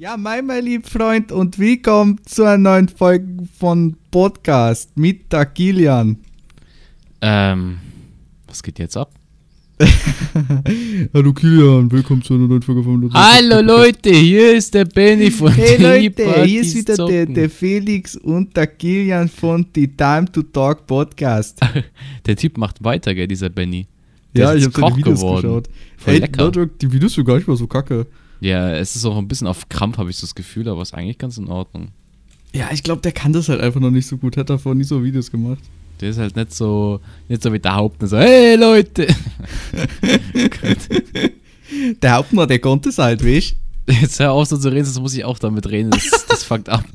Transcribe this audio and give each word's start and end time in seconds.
Ja, 0.00 0.16
mein, 0.16 0.46
mein 0.46 0.64
lieb 0.64 0.88
Freund 0.88 1.30
und 1.30 1.58
willkommen 1.58 2.18
zu 2.24 2.44
einer 2.44 2.56
neuen 2.56 2.88
Folge 2.88 3.46
von 3.58 3.98
Podcast 4.10 4.96
mit 4.96 5.30
der 5.30 5.44
Kilian. 5.44 6.16
Ähm, 7.20 7.76
was 8.46 8.62
geht 8.62 8.78
jetzt 8.78 8.96
ab? 8.96 9.12
Hallo 11.12 11.34
Kilian, 11.34 11.92
willkommen 11.92 12.22
zu 12.22 12.32
einer 12.32 12.48
neuen 12.48 12.62
Folge 12.62 12.82
von 12.82 13.12
Hallo 13.12 13.60
Leute, 13.60 14.08
hier 14.08 14.56
ist 14.56 14.72
der 14.72 14.86
Benny 14.86 15.30
von 15.30 15.52
Hey 15.52 15.76
Leute, 15.76 16.22
hier 16.22 16.32
Partys 16.32 16.74
ist 16.74 16.76
wieder 16.76 17.06
der, 17.06 17.26
der 17.26 17.50
Felix 17.50 18.16
und 18.16 18.56
der 18.56 18.68
Kilian 18.68 19.28
von 19.28 19.66
The 19.74 19.86
Time 19.86 20.32
to 20.32 20.40
Talk 20.44 20.86
Podcast. 20.86 21.60
Der 22.24 22.36
Typ 22.36 22.56
macht 22.56 22.82
weiter, 22.82 23.14
gell, 23.14 23.28
dieser 23.28 23.50
Benny. 23.50 23.86
Der 24.34 24.44
ja, 24.44 24.54
ich 24.54 24.64
habe 24.64 24.80
seine 24.80 24.96
Videos 24.96 25.20
geworden. 25.20 25.42
geschaut. 25.42 25.68
Voll 25.98 26.14
Ey, 26.14 26.20
lecker. 26.20 26.66
Die 26.80 26.90
Videos 26.90 27.12
sind 27.12 27.26
gar 27.26 27.36
nicht 27.36 27.46
mal 27.46 27.56
so 27.58 27.66
kacke. 27.66 28.06
Ja, 28.40 28.70
es 28.74 28.96
ist 28.96 29.04
auch 29.04 29.18
ein 29.18 29.28
bisschen 29.28 29.46
auf 29.46 29.68
Krampf, 29.68 29.98
habe 29.98 30.10
ich 30.10 30.16
so 30.16 30.26
das 30.26 30.34
Gefühl, 30.34 30.68
aber 30.68 30.82
ist 30.82 30.94
eigentlich 30.94 31.18
ganz 31.18 31.36
in 31.38 31.48
Ordnung. 31.48 31.88
Ja, 32.52 32.70
ich 32.72 32.82
glaube, 32.82 33.02
der 33.02 33.12
kann 33.12 33.32
das 33.32 33.48
halt 33.48 33.60
einfach 33.60 33.80
noch 33.80 33.90
nicht 33.90 34.06
so 34.06 34.16
gut. 34.16 34.36
Hat 34.36 34.50
davor 34.50 34.74
nie 34.74 34.84
so 34.84 35.04
Videos 35.04 35.30
gemacht. 35.30 35.62
Der 36.00 36.10
ist 36.10 36.18
halt 36.18 36.34
nicht 36.34 36.52
so, 36.54 37.00
nicht 37.28 37.42
so 37.42 37.52
wie 37.52 37.58
der 37.58 37.74
Hauptmann, 37.74 38.08
so, 38.08 38.16
hey 38.18 38.56
Leute. 38.56 39.06
Der 42.02 42.14
Hauptmann, 42.14 42.48
der 42.48 42.58
konnte 42.58 42.88
es 42.88 42.98
halt, 42.98 43.24
weißt 43.24 43.54
Jetzt 43.86 44.18
hör 44.20 44.32
auf 44.32 44.48
so 44.48 44.56
zu 44.56 44.68
reden, 44.70 44.84
sonst 44.84 45.00
muss 45.00 45.14
ich 45.14 45.24
auch 45.24 45.38
damit 45.38 45.68
reden, 45.68 45.90
das, 45.90 46.26
das 46.28 46.44
fuckt 46.44 46.68
ab. 46.68 46.84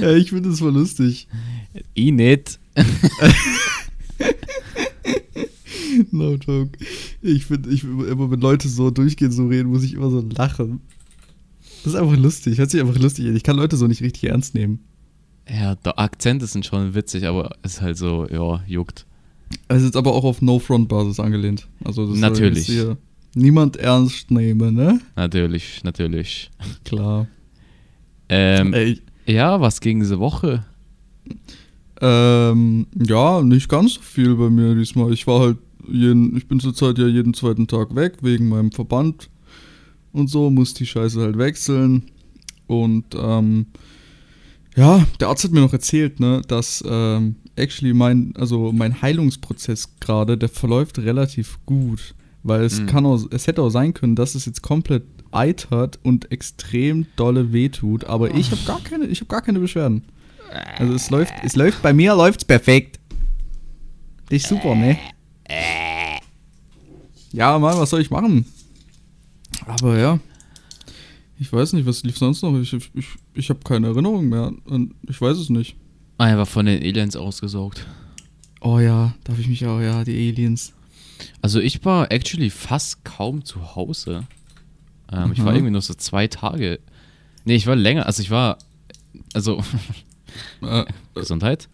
Ja, 0.00 0.12
ich 0.14 0.30
finde 0.30 0.50
das 0.50 0.58
voll 0.58 0.72
lustig. 0.72 1.28
Ich 1.94 2.10
nicht. 2.10 2.58
No 6.10 6.34
joke. 6.34 6.78
Ich 7.22 7.46
finde, 7.46 7.70
ich, 7.70 7.84
immer 7.84 8.30
wenn 8.30 8.40
Leute 8.40 8.68
so 8.68 8.90
durchgehen, 8.90 9.30
so 9.30 9.46
reden, 9.46 9.70
muss 9.70 9.84
ich 9.84 9.94
immer 9.94 10.10
so 10.10 10.20
lachen. 10.36 10.80
Das 11.84 11.94
ist 11.94 12.00
einfach 12.00 12.16
lustig. 12.16 12.58
Hört 12.58 12.70
sich 12.70 12.80
einfach 12.80 12.98
lustig 12.98 13.26
an. 13.26 13.36
Ich 13.36 13.42
kann 13.42 13.56
Leute 13.56 13.76
so 13.76 13.86
nicht 13.86 14.02
richtig 14.02 14.24
ernst 14.24 14.54
nehmen. 14.54 14.80
Ja, 15.48 15.76
der 15.76 15.98
Akzente 15.98 16.46
sind 16.46 16.66
schon 16.66 16.94
witzig, 16.94 17.26
aber 17.26 17.56
es 17.62 17.74
ist 17.74 17.80
halt 17.80 17.96
so, 17.96 18.26
ja, 18.28 18.62
juckt. 18.66 19.06
Es 19.68 19.82
ist 19.82 19.96
aber 19.96 20.12
auch 20.12 20.24
auf 20.24 20.42
No-Front-Basis 20.42 21.20
angelehnt. 21.20 21.68
Also 21.84 22.08
das 22.10 22.18
Natürlich. 22.18 22.66
hier 22.66 22.96
niemand 23.34 23.76
ernst 23.76 24.30
nehmen, 24.30 24.74
ne? 24.74 25.00
Natürlich, 25.14 25.84
natürlich. 25.84 26.50
Klar. 26.84 27.28
Ähm, 28.28 28.74
Ey, 28.74 29.00
ja, 29.26 29.60
was 29.60 29.80
gegen 29.80 30.00
diese 30.00 30.18
Woche? 30.18 30.64
ähm, 32.00 32.86
ja, 32.94 33.42
nicht 33.42 33.68
ganz 33.68 33.94
so 33.94 34.00
viel 34.00 34.34
bei 34.34 34.50
mir 34.50 34.74
diesmal. 34.74 35.12
Ich 35.12 35.26
war 35.26 35.40
halt 35.40 35.58
jeden, 35.90 36.36
ich 36.36 36.46
bin 36.48 36.60
zurzeit 36.60 36.98
ja 36.98 37.06
jeden 37.06 37.34
zweiten 37.34 37.66
Tag 37.66 37.94
weg 37.94 38.14
wegen 38.22 38.48
meinem 38.48 38.72
Verband 38.72 39.28
und 40.12 40.28
so, 40.30 40.50
muss 40.50 40.74
die 40.74 40.86
Scheiße 40.86 41.20
halt 41.20 41.38
wechseln. 41.38 42.04
Und 42.66 43.04
ähm, 43.18 43.66
ja, 44.76 45.06
der 45.20 45.28
Arzt 45.28 45.44
hat 45.44 45.52
mir 45.52 45.60
noch 45.60 45.72
erzählt, 45.72 46.20
ne, 46.20 46.42
dass 46.48 46.82
ähm, 46.86 47.36
actually 47.56 47.94
mein, 47.94 48.34
also 48.36 48.72
mein 48.72 49.00
Heilungsprozess 49.00 49.88
gerade, 50.00 50.36
der 50.36 50.48
verläuft 50.48 50.98
relativ 50.98 51.58
gut. 51.66 52.14
Weil 52.42 52.62
es 52.64 52.80
Mhm. 52.80 52.86
kann 52.86 53.06
auch, 53.06 53.24
es 53.30 53.46
hätte 53.46 53.62
auch 53.62 53.70
sein 53.70 53.94
können, 53.94 54.14
dass 54.16 54.34
es 54.34 54.46
jetzt 54.46 54.62
komplett 54.62 55.04
eitert 55.32 55.98
und 56.02 56.30
extrem 56.30 57.06
dolle 57.16 57.52
wehtut, 57.52 58.04
aber 58.04 58.34
ich 58.34 58.50
habe 58.52 58.60
gar 58.66 58.80
keine, 58.80 59.06
ich 59.06 59.20
habe 59.20 59.28
gar 59.28 59.42
keine 59.42 59.58
Beschwerden. 59.58 60.02
Also 60.78 60.94
es 60.94 61.10
läuft, 61.10 61.34
es 61.44 61.56
läuft, 61.56 61.82
bei 61.82 61.92
mir 61.92 62.14
läuft's 62.14 62.44
perfekt. 62.44 63.00
Ist 64.30 64.46
super, 64.48 64.74
ne? 64.74 64.96
Ja, 67.32 67.58
Mann, 67.58 67.76
was 67.78 67.90
soll 67.90 68.00
ich 68.00 68.10
machen? 68.10 68.46
Aber 69.66 69.98
ja. 69.98 70.18
Ich 71.38 71.52
weiß 71.52 71.74
nicht, 71.74 71.86
was 71.86 72.02
lief 72.02 72.16
sonst 72.16 72.42
noch? 72.42 72.58
Ich, 72.58 72.72
ich, 72.72 72.88
ich 73.34 73.50
habe 73.50 73.60
keine 73.62 73.88
Erinnerung 73.88 74.28
mehr 74.28 74.52
und 74.64 74.94
ich 75.08 75.20
weiß 75.20 75.36
es 75.36 75.50
nicht. 75.50 75.76
Einfach 76.18 76.48
von 76.48 76.64
den 76.66 76.82
Aliens 76.82 77.14
ausgesaugt. 77.14 77.86
Oh 78.62 78.78
ja, 78.78 79.14
darf 79.24 79.38
ich 79.38 79.48
mich 79.48 79.66
auch, 79.66 79.80
ja, 79.80 80.02
die 80.02 80.12
Aliens. 80.30 80.72
Also 81.42 81.60
ich 81.60 81.84
war 81.84 82.10
actually 82.10 82.48
fast 82.48 83.04
kaum 83.04 83.44
zu 83.44 83.74
Hause. 83.76 84.26
Ähm, 85.12 85.32
Ich 85.32 85.38
war 85.44 85.50
Mhm. 85.50 85.56
irgendwie 85.58 85.72
nur 85.72 85.82
so 85.82 85.92
zwei 85.94 86.26
Tage. 86.26 86.80
Nee, 87.44 87.56
ich 87.56 87.66
war 87.66 87.76
länger. 87.76 88.06
Also 88.06 88.22
ich 88.22 88.30
war. 88.30 88.58
Also, 89.34 89.62
Äh, 90.62 90.84
Gesundheit. 91.14 91.68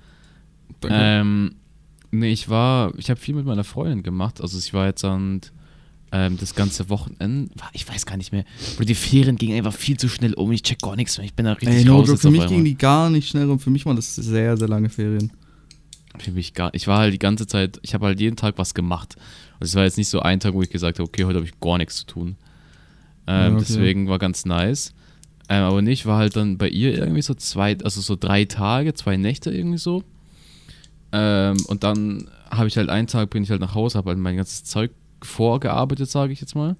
danke. 0.81 0.97
Ähm, 1.01 1.55
nee, 2.13 2.31
ich 2.33 2.49
war. 2.49 2.93
Ich 2.99 3.11
habe 3.11 3.19
viel 3.19 3.35
mit 3.35 3.45
meiner 3.45 3.65
Freundin 3.65 4.03
gemacht. 4.05 4.41
Also 4.41 4.59
ich 4.59 4.73
war 4.73 4.87
jetzt 4.87 5.05
an. 5.05 5.41
Ähm, 6.15 6.37
das 6.39 6.55
ganze 6.55 6.91
Wochenende. 6.91 7.51
Ich 7.73 7.89
weiß 7.89 8.05
gar 8.05 8.19
nicht 8.19 8.33
mehr. 8.33 8.45
Oder 8.77 8.85
die 8.85 8.95
Ferien 8.95 9.37
gingen 9.37 9.57
einfach 9.57 9.73
viel 9.73 9.97
zu 9.97 10.11
schnell 10.11 10.35
um. 10.35 10.53
Ich 10.53 10.63
check 10.63 10.79
gar 10.83 10.95
nichts 10.95 11.17
mehr. 11.17 11.25
Ich 11.25 11.33
bin 11.33 11.47
da 11.47 11.55
richtig 11.55 11.75
Ey, 11.75 11.85
no 11.87 12.01
raus. 12.01 12.11
jetzt 12.11 12.21
für 12.21 12.31
mich 12.31 12.47
gingen 12.49 12.67
die 12.67 12.77
gar 12.77 13.09
nicht 13.09 13.31
schnell 13.31 13.49
und 13.49 13.61
für 13.61 13.71
mich 13.71 13.87
waren 13.87 13.97
das 13.97 14.15
sehr, 14.15 14.59
sehr 14.59 14.69
lange 14.69 14.91
Ferien. 14.91 15.33
Für 16.19 16.33
mich 16.33 16.53
gar 16.53 16.75
Ich 16.75 16.87
war 16.87 16.99
halt 16.99 17.15
die 17.15 17.19
ganze 17.19 17.47
Zeit, 17.47 17.81
ich 17.83 17.95
habe 17.95 18.05
halt 18.05 18.21
jeden 18.21 18.37
Tag 18.37 18.59
was 18.59 18.75
gemacht. 18.75 19.17
Also 19.59 19.71
es 19.71 19.75
war 19.75 19.85
jetzt 19.85 19.97
nicht 19.97 20.11
so 20.11 20.21
ein 20.21 20.39
Tag, 20.39 20.53
wo 20.53 20.61
ich 20.61 20.69
gesagt 20.69 20.99
habe, 20.99 21.09
okay, 21.09 21.25
heute 21.25 21.37
habe 21.37 21.47
ich 21.47 21.59
gar 21.61 21.79
nichts 21.79 21.97
zu 21.97 22.05
tun. 22.07 22.37
Ähm, 23.27 23.35
Ja, 23.35 23.49
okay. 23.55 23.65
Deswegen 23.67 24.09
war 24.09 24.19
ganz 24.19 24.45
nice. 24.45 24.93
Ähm, 25.49 25.63
aber 25.63 25.81
nicht, 25.81 26.05
war 26.05 26.19
halt 26.19 26.37
dann 26.37 26.59
bei 26.59 26.69
ihr 26.69 26.95
irgendwie 26.99 27.23
so 27.23 27.33
zwei, 27.33 27.79
also 27.83 28.03
so 28.03 28.17
drei 28.17 28.45
Tage, 28.45 28.93
zwei 28.93 29.17
Nächte 29.17 29.51
irgendwie 29.51 29.79
so. 29.79 30.05
Ähm, 31.13 31.57
und 31.67 31.85
dann 31.85 32.31
habe 32.51 32.69
ich 32.69 32.77
halt 32.77 32.89
einen 32.89 33.07
Tag, 33.07 33.31
bin 33.31 33.43
ich 33.43 33.51
halt 33.51 33.61
nach 33.61 33.75
Hause, 33.75 33.99
habe 33.99 34.11
halt 34.11 34.19
mein 34.19 34.37
ganzes 34.37 34.65
Zeug 34.65 34.91
vorgearbeitet, 35.23 36.11
sage 36.11 36.33
ich 36.33 36.41
jetzt 36.41 36.55
mal. 36.55 36.71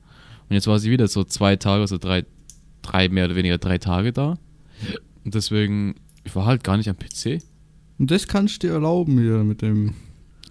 Und 0.49 0.55
jetzt 0.55 0.67
war 0.67 0.79
sie 0.79 0.91
wieder 0.91 1.09
so 1.09 1.25
zwei 1.25 1.57
Tage, 1.57 1.83
also 1.83 1.99
drei, 1.99 2.25
drei 2.83 3.09
mehr 3.09 3.27
oder 3.27 3.37
weniger 3.37 3.59
drei 3.59 3.79
Tage 3.79 4.13
da. 4.13 4.39
Und 5.25 5.35
deswegen, 5.35 5.95
ich 6.25 6.35
war 6.35 6.47
halt 6.47 6.65
gar 6.65 6.77
nicht 6.77 6.89
am 6.89 6.97
PC. 6.97 7.43
Und 7.99 8.11
das 8.11 8.27
kannst 8.27 8.63
du 8.63 8.67
dir 8.67 8.75
erlauben 8.75 9.19
hier 9.19 9.45
mit 9.45 9.63
dem. 9.63 9.95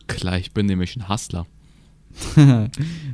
Klar, 0.08 0.38
ich 0.38 0.54
bin 0.54 0.66
nämlich 0.66 0.96
ein 0.96 1.10
Hustler. 1.10 1.46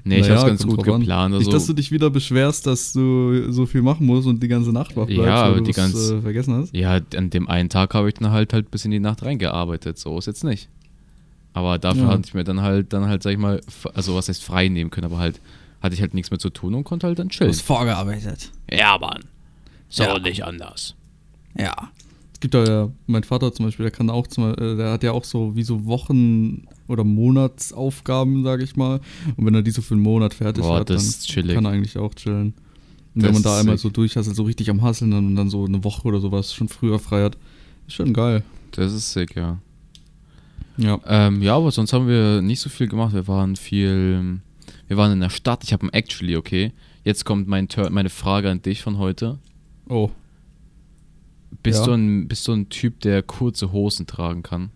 Nee, 0.04 0.20
ich 0.20 0.28
Naja, 0.28 0.36
hab's 0.36 0.46
ganz 0.48 0.66
gut 0.66 0.84
geplant. 0.84 1.36
Nicht, 1.36 1.48
dass 1.48 1.54
Also, 1.54 1.68
du 1.68 1.74
dich 1.74 1.92
wieder 1.92 2.10
beschwerst, 2.10 2.66
dass 2.68 2.94
du 2.94 3.52
so 3.52 3.66
viel 3.66 3.82
machen 3.82 4.06
musst 4.06 4.28
und 4.28 4.42
die 4.42 4.48
ganze 4.48 4.72
Nacht 4.72 4.96
wach 4.96 5.06
bleibst, 5.08 5.26
Ja, 5.26 5.50
weil 5.50 5.56
du 5.58 5.64
die 5.64 5.70
was, 5.70 5.76
ganz- 5.76 6.10
äh, 6.12 6.22
vergessen 6.22 6.54
hast. 6.56 6.74
ja, 6.76 7.00
an 7.16 7.30
dem 7.30 7.48
einen 7.50 7.70
Tag 7.70 7.94
habe 7.94 8.08
ich 8.08 8.16
dann 8.16 8.32
halt 8.32 8.54
halt 8.54 8.72
bis 8.72 8.86
in 8.86 8.92
die 8.92 9.00
Nacht 9.00 9.24
reingearbeitet. 9.24 9.98
So 9.98 10.18
ist 10.18 10.28
jetzt 10.28 10.44
nicht. 10.44 10.70
Aber 11.54 11.78
dafür 11.80 12.04
Ja. 12.04 12.10
hatte 12.10 12.24
ich 12.26 12.34
mir 12.34 12.44
dann 12.44 12.62
halt, 12.62 12.94
dann 12.94 13.08
halt, 13.08 13.24
sag 13.24 13.32
ich 13.32 13.38
mal, 13.40 13.62
also 13.94 14.16
was 14.16 14.30
heißt 14.30 14.44
frei 14.44 14.68
nehmen 14.68 14.90
können, 14.92 15.06
aber 15.06 15.18
halt 15.18 15.42
hatte 15.82 15.96
ich 15.96 16.02
halt 16.02 16.14
nichts 16.14 16.32
mehr 16.32 16.40
zu 16.40 16.50
tun 16.50 16.74
und 16.76 16.84
konnte 16.84 17.08
halt 17.08 17.20
dann 17.20 17.30
chillen. 17.30 17.54
vorgearbeitet. 17.54 18.52
Ja, 18.72 18.98
Mann. 18.98 19.22
So 19.90 20.04
Ja. 20.04 20.20
nicht 20.20 20.44
anders. 20.44 20.96
Ja. 21.58 21.90
Es 22.38 22.40
gibt 22.40 22.54
ja, 22.54 22.92
mein 23.08 23.24
Vater 23.24 23.52
zum 23.52 23.66
Beispiel, 23.66 23.86
der 23.86 23.92
kann 23.92 24.12
auch 24.12 24.28
zum, 24.28 24.54
äh, 24.54 24.76
der 24.76 24.92
hat 24.92 25.02
ja 25.02 25.12
auch 25.12 25.24
so 25.24 25.56
wie 25.56 25.64
so 25.64 25.86
Wochen- 25.86 26.68
oder 26.88 27.04
Monatsaufgaben, 27.04 28.44
sage 28.44 28.64
ich 28.64 28.76
mal. 28.76 29.02
Und 29.38 29.48
wenn 29.48 29.56
er 29.56 29.64
die 29.64 29.72
so 29.72 29.82
für 29.82 29.96
einen 29.96 30.04
Monat 30.04 30.36
fertig 30.36 30.64
Boah, 30.64 30.82
hat, 30.82 30.92
das 30.92 31.26
dann 31.26 31.48
kann 31.48 31.66
er 31.66 31.72
eigentlich 31.72 31.98
auch 31.98 32.14
chillen. 32.14 32.54
Und 33.16 33.24
Das 33.24 33.24
wenn 33.24 33.34
man 33.34 33.42
da 33.42 33.60
einmal 33.60 33.78
sick. 33.78 33.82
so 33.82 33.90
durchhasselt, 33.90 34.36
so 34.36 34.44
richtig 34.44 34.70
am 34.70 34.84
Hasseln 34.84 35.14
und 35.14 35.36
dann 35.36 35.50
so 35.50 35.66
eine 35.66 35.84
Woche 35.84 36.08
oder 36.08 36.20
sowas 36.20 36.54
schon 36.54 36.68
früher 36.68 37.00
frei 37.00 37.24
hat, 37.24 37.40
ist 37.88 37.96
schon 37.96 38.14
geil. 38.14 38.44
Das 38.70 38.94
ist 38.94 39.14
sick, 39.14 39.36
ja. 39.36 39.58
Ja. 40.78 41.00
Ähm, 41.08 41.42
ja, 41.42 41.56
aber 41.56 41.72
sonst 41.72 41.92
haben 41.92 42.08
wir 42.08 42.44
nicht 42.44 42.60
so 42.60 42.70
viel 42.70 42.88
gemacht. 42.88 43.16
Wir 43.16 43.28
waren 43.28 43.56
viel. 43.56 44.42
Wir 44.88 44.96
waren 44.96 45.12
in 45.12 45.22
der 45.22 45.32
Stadt. 45.32 45.64
Ich 45.64 45.74
habe 45.74 45.88
ein 45.88 45.90
Actually, 45.92 46.36
okay. 46.36 46.72
Jetzt 47.04 47.26
kommt 47.26 47.48
mein 47.48 47.68
Tur 47.68 47.90
meine 47.90 48.12
Frage 48.12 48.52
an 48.52 48.62
dich 48.62 48.84
von 48.84 49.00
heute. 49.00 49.40
Oh. 49.90 50.12
Bist, 51.64 51.80
Ja. 51.80 51.86
du 51.88 51.92
ein, 51.94 52.28
bist 52.28 52.48
du 52.48 52.54
ein 52.54 52.70
Typ, 52.70 53.00
der 53.02 53.24
kurze 53.24 53.72
Hosen 53.72 54.06
tragen 54.08 54.44
kann? 54.44 54.70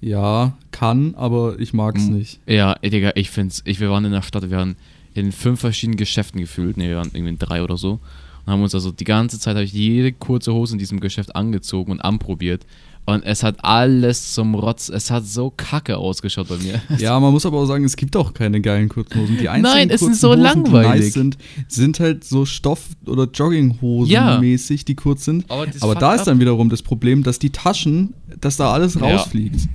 Ja, 0.00 0.56
kann, 0.70 1.14
aber 1.14 1.58
ich 1.58 1.72
mag's 1.72 2.06
M- 2.06 2.18
nicht. 2.18 2.40
Ja, 2.46 2.76
ey, 2.82 2.90
Digga, 2.90 3.12
ich 3.14 3.30
find's. 3.30 3.62
Ich, 3.64 3.80
wir 3.80 3.90
waren 3.90 4.04
in 4.04 4.12
der 4.12 4.22
Stadt, 4.22 4.42
wir 4.50 4.56
waren 4.58 4.76
in 5.14 5.32
fünf 5.32 5.60
verschiedenen 5.60 5.96
Geschäften 5.96 6.40
gefühlt. 6.40 6.76
Ne, 6.76 6.88
wir 6.90 6.96
waren 6.96 7.08
irgendwie 7.14 7.30
in 7.30 7.38
drei 7.38 7.62
oder 7.62 7.76
so. 7.78 8.00
Und 8.44 8.52
haben 8.52 8.62
uns 8.62 8.74
also 8.74 8.90
die 8.92 9.04
ganze 9.04 9.38
Zeit, 9.38 9.54
habe 9.54 9.64
ich 9.64 9.72
jede 9.72 10.12
kurze 10.12 10.52
Hose 10.52 10.74
in 10.74 10.78
diesem 10.78 11.00
Geschäft 11.00 11.34
angezogen 11.34 11.92
und 11.92 12.00
anprobiert. 12.00 12.66
Und 13.06 13.22
es 13.24 13.42
hat 13.42 13.62
alles 13.62 14.32
zum 14.32 14.54
Rotz. 14.54 14.88
Es 14.88 15.10
hat 15.10 15.26
so 15.26 15.50
kacke 15.50 15.98
ausgeschaut 15.98 16.48
bei 16.48 16.56
mir. 16.56 16.80
Ja, 16.98 17.20
man 17.20 17.32
muss 17.32 17.44
aber 17.44 17.58
auch 17.58 17.66
sagen, 17.66 17.84
es 17.84 17.96
gibt 17.96 18.16
auch 18.16 18.32
keine 18.32 18.62
geilen 18.62 18.88
kurzen 18.88 19.20
Hosen. 19.20 19.36
Die 19.38 19.48
einzigen 19.48 19.74
Nein, 19.76 19.90
es 19.90 20.00
sind 20.00 20.08
kurzen 20.08 20.20
so 20.20 20.28
Hosen, 20.30 20.40
langweilig. 20.42 20.92
Die 20.92 21.00
nice 21.04 21.12
sind, 21.12 21.38
sind 21.68 22.00
halt 22.00 22.24
so 22.24 22.46
Stoff- 22.46 22.88
oder 23.06 23.24
Jogginghosen 23.30 24.10
Ja. 24.10 24.40
mäßig, 24.40 24.86
die 24.86 24.94
kurz 24.94 25.26
sind. 25.26 25.50
Aber 25.50 25.66
Aber 25.80 25.94
da 25.96 26.14
ist 26.14 26.24
dann 26.24 26.40
wiederum 26.40 26.70
das 26.70 26.80
Problem, 26.80 27.22
dass 27.22 27.38
die 27.38 27.50
Taschen, 27.50 28.14
dass 28.40 28.56
da 28.56 28.72
alles 28.72 28.94
Ja. 28.94 29.02
rausfliegt. 29.02 29.68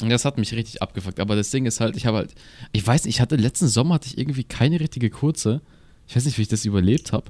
Und 0.00 0.08
Das 0.08 0.24
hat 0.24 0.38
mich 0.38 0.54
richtig 0.54 0.80
abgefuckt. 0.80 1.20
Aber 1.20 1.36
das 1.36 1.50
Ding 1.50 1.66
ist 1.66 1.80
halt, 1.80 1.96
ich 1.96 2.06
habe 2.06 2.16
halt, 2.18 2.34
ich 2.72 2.86
weiß 2.86 3.04
nicht, 3.04 3.16
ich 3.16 3.20
hatte 3.20 3.36
letzten 3.36 3.68
Sommer 3.68 3.96
hatte 3.96 4.06
ich 4.08 4.16
irgendwie 4.16 4.44
keine 4.44 4.80
richtige 4.80 5.10
kurze. 5.10 5.60
Ich 6.06 6.16
weiß 6.16 6.24
nicht, 6.24 6.38
wie 6.38 6.42
ich 6.42 6.48
das 6.48 6.64
überlebt 6.64 7.12
habe. 7.12 7.26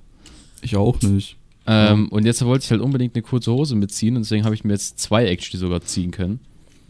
Ich 0.63 0.77
auch 0.77 1.01
nicht. 1.03 1.37
Ähm, 1.71 2.09
Und 2.09 2.25
jetzt 2.25 2.45
wollte 2.45 2.65
ich 2.65 2.71
halt 2.71 2.81
unbedingt 2.81 3.15
eine 3.15 3.23
kurze 3.23 3.53
Hose 3.53 3.77
mitziehen 3.77 4.17
und 4.17 4.23
deswegen 4.23 4.45
habe 4.45 4.55
ich 4.55 4.65
mir 4.65 4.73
jetzt 4.73 4.99
zwei 4.99 5.27
actually 5.27 5.59
sogar 5.59 5.83
ziehen 5.83 6.11
können. 6.11 6.41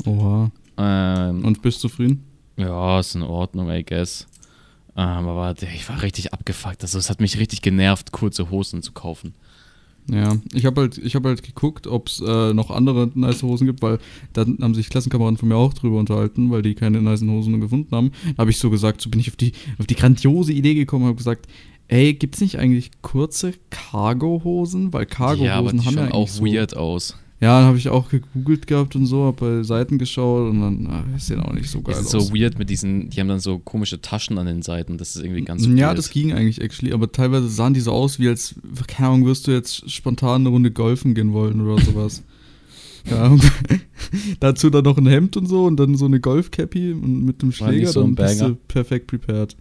Oha. 0.06 0.50
Ähm, 0.76 1.44
Und 1.44 1.62
bist 1.62 1.80
zufrieden? 1.80 2.24
ja, 2.56 2.98
ist 3.00 3.14
in 3.14 3.22
Ordnung, 3.22 3.70
I 3.70 3.84
guess. 3.84 4.26
Ähm, 4.96 5.28
aber 5.28 5.54
ich 5.62 5.88
war 5.88 6.02
richtig 6.02 6.32
abgefuckt. 6.32 6.82
Also 6.82 6.98
es 6.98 7.08
hat 7.08 7.20
mich 7.20 7.38
richtig 7.38 7.62
genervt, 7.62 8.10
kurze 8.10 8.50
Hosen 8.50 8.82
zu 8.82 8.92
kaufen. 8.92 9.34
Ja, 10.10 10.36
ich 10.54 10.64
habe 10.64 10.80
halt, 10.80 10.96
hab 10.96 11.24
halt 11.24 11.42
geguckt, 11.42 11.86
ob 11.86 12.08
es 12.08 12.20
äh, 12.20 12.54
noch 12.54 12.70
andere 12.70 13.10
nice 13.14 13.42
Hosen 13.42 13.66
gibt, 13.66 13.82
weil 13.82 13.98
da 14.32 14.40
haben 14.40 14.74
sich 14.74 14.88
Klassenkameraden 14.88 15.36
von 15.36 15.48
mir 15.48 15.56
auch 15.56 15.74
drüber 15.74 15.98
unterhalten, 15.98 16.50
weil 16.50 16.62
die 16.62 16.74
keine 16.74 17.02
nice 17.02 17.22
Hosen 17.22 17.60
gefunden 17.60 17.94
haben. 17.94 18.12
Da 18.36 18.38
habe 18.38 18.50
ich 18.50 18.58
so 18.58 18.70
gesagt, 18.70 19.02
so 19.02 19.10
bin 19.10 19.20
ich 19.20 19.28
auf 19.28 19.36
die, 19.36 19.52
auf 19.78 19.86
die 19.86 19.96
grandiose 19.96 20.52
Idee 20.52 20.74
gekommen 20.74 21.04
und 21.04 21.08
habe 21.10 21.18
gesagt, 21.18 21.46
ey, 21.88 22.14
gibt 22.14 22.36
es 22.36 22.40
nicht 22.40 22.58
eigentlich 22.58 22.90
kurze 23.02 23.52
Cargo-Hosen? 23.70 24.92
Weil 24.92 25.06
Cargo-Hosen 25.06 25.44
ja, 25.44 25.54
aber 25.56 25.72
die 25.72 25.80
haben 25.80 25.96
ja 25.96 26.12
auch 26.12 26.28
so, 26.28 26.44
weird 26.44 26.76
aus. 26.76 27.16
Ja, 27.40 27.60
dann 27.60 27.68
habe 27.68 27.78
ich 27.78 27.88
auch 27.88 28.08
gegoogelt 28.08 28.66
gehabt 28.66 28.96
und 28.96 29.06
so, 29.06 29.24
habe 29.24 29.58
bei 29.58 29.62
Seiten 29.62 29.98
geschaut 29.98 30.50
und 30.50 30.60
dann, 30.60 30.88
ach, 30.90 31.04
das 31.12 31.28
sehen 31.28 31.40
auch 31.40 31.52
nicht 31.52 31.70
so 31.70 31.80
geil 31.82 31.94
Es 31.94 32.06
ist 32.06 32.14
aus. 32.14 32.28
so 32.28 32.34
weird 32.34 32.58
mit 32.58 32.68
diesen, 32.68 33.10
die 33.10 33.20
haben 33.20 33.28
dann 33.28 33.38
so 33.38 33.60
komische 33.60 34.00
Taschen 34.00 34.38
an 34.38 34.46
den 34.46 34.62
Seiten. 34.62 34.98
Das 34.98 35.14
ist 35.14 35.22
irgendwie 35.22 35.42
ganz 35.42 35.64
ja, 35.64 35.88
weird. 35.88 35.98
das 35.98 36.10
ging 36.10 36.32
eigentlich 36.32 36.60
actually, 36.60 36.92
aber 36.92 37.12
teilweise 37.12 37.48
sahen 37.48 37.74
die 37.74 37.80
so 37.80 37.92
aus, 37.92 38.18
wie 38.18 38.28
als, 38.28 38.56
keine 38.88 39.10
Ahnung, 39.10 39.26
wirst 39.26 39.46
du 39.46 39.52
jetzt 39.52 39.88
spontan 39.88 40.42
eine 40.42 40.48
Runde 40.48 40.72
golfen 40.72 41.14
gehen 41.14 41.32
wollen 41.32 41.60
oder 41.60 41.80
sowas. 41.80 42.24
ja, 43.08 43.36
dazu 44.40 44.68
dann 44.68 44.82
noch 44.82 44.98
ein 44.98 45.06
Hemd 45.06 45.36
und 45.36 45.46
so 45.46 45.64
und 45.64 45.76
dann 45.76 45.94
so 45.94 46.06
eine 46.06 46.18
Golfcappy 46.18 46.92
und 46.92 47.24
mit 47.24 47.40
dem 47.40 47.52
Schläger, 47.52 47.92
so 47.92 48.00
dann 48.02 48.16
bist 48.16 48.40
Banger. 48.40 48.50
du 48.50 48.58
perfekt 48.66 49.06
prepared. 49.06 49.56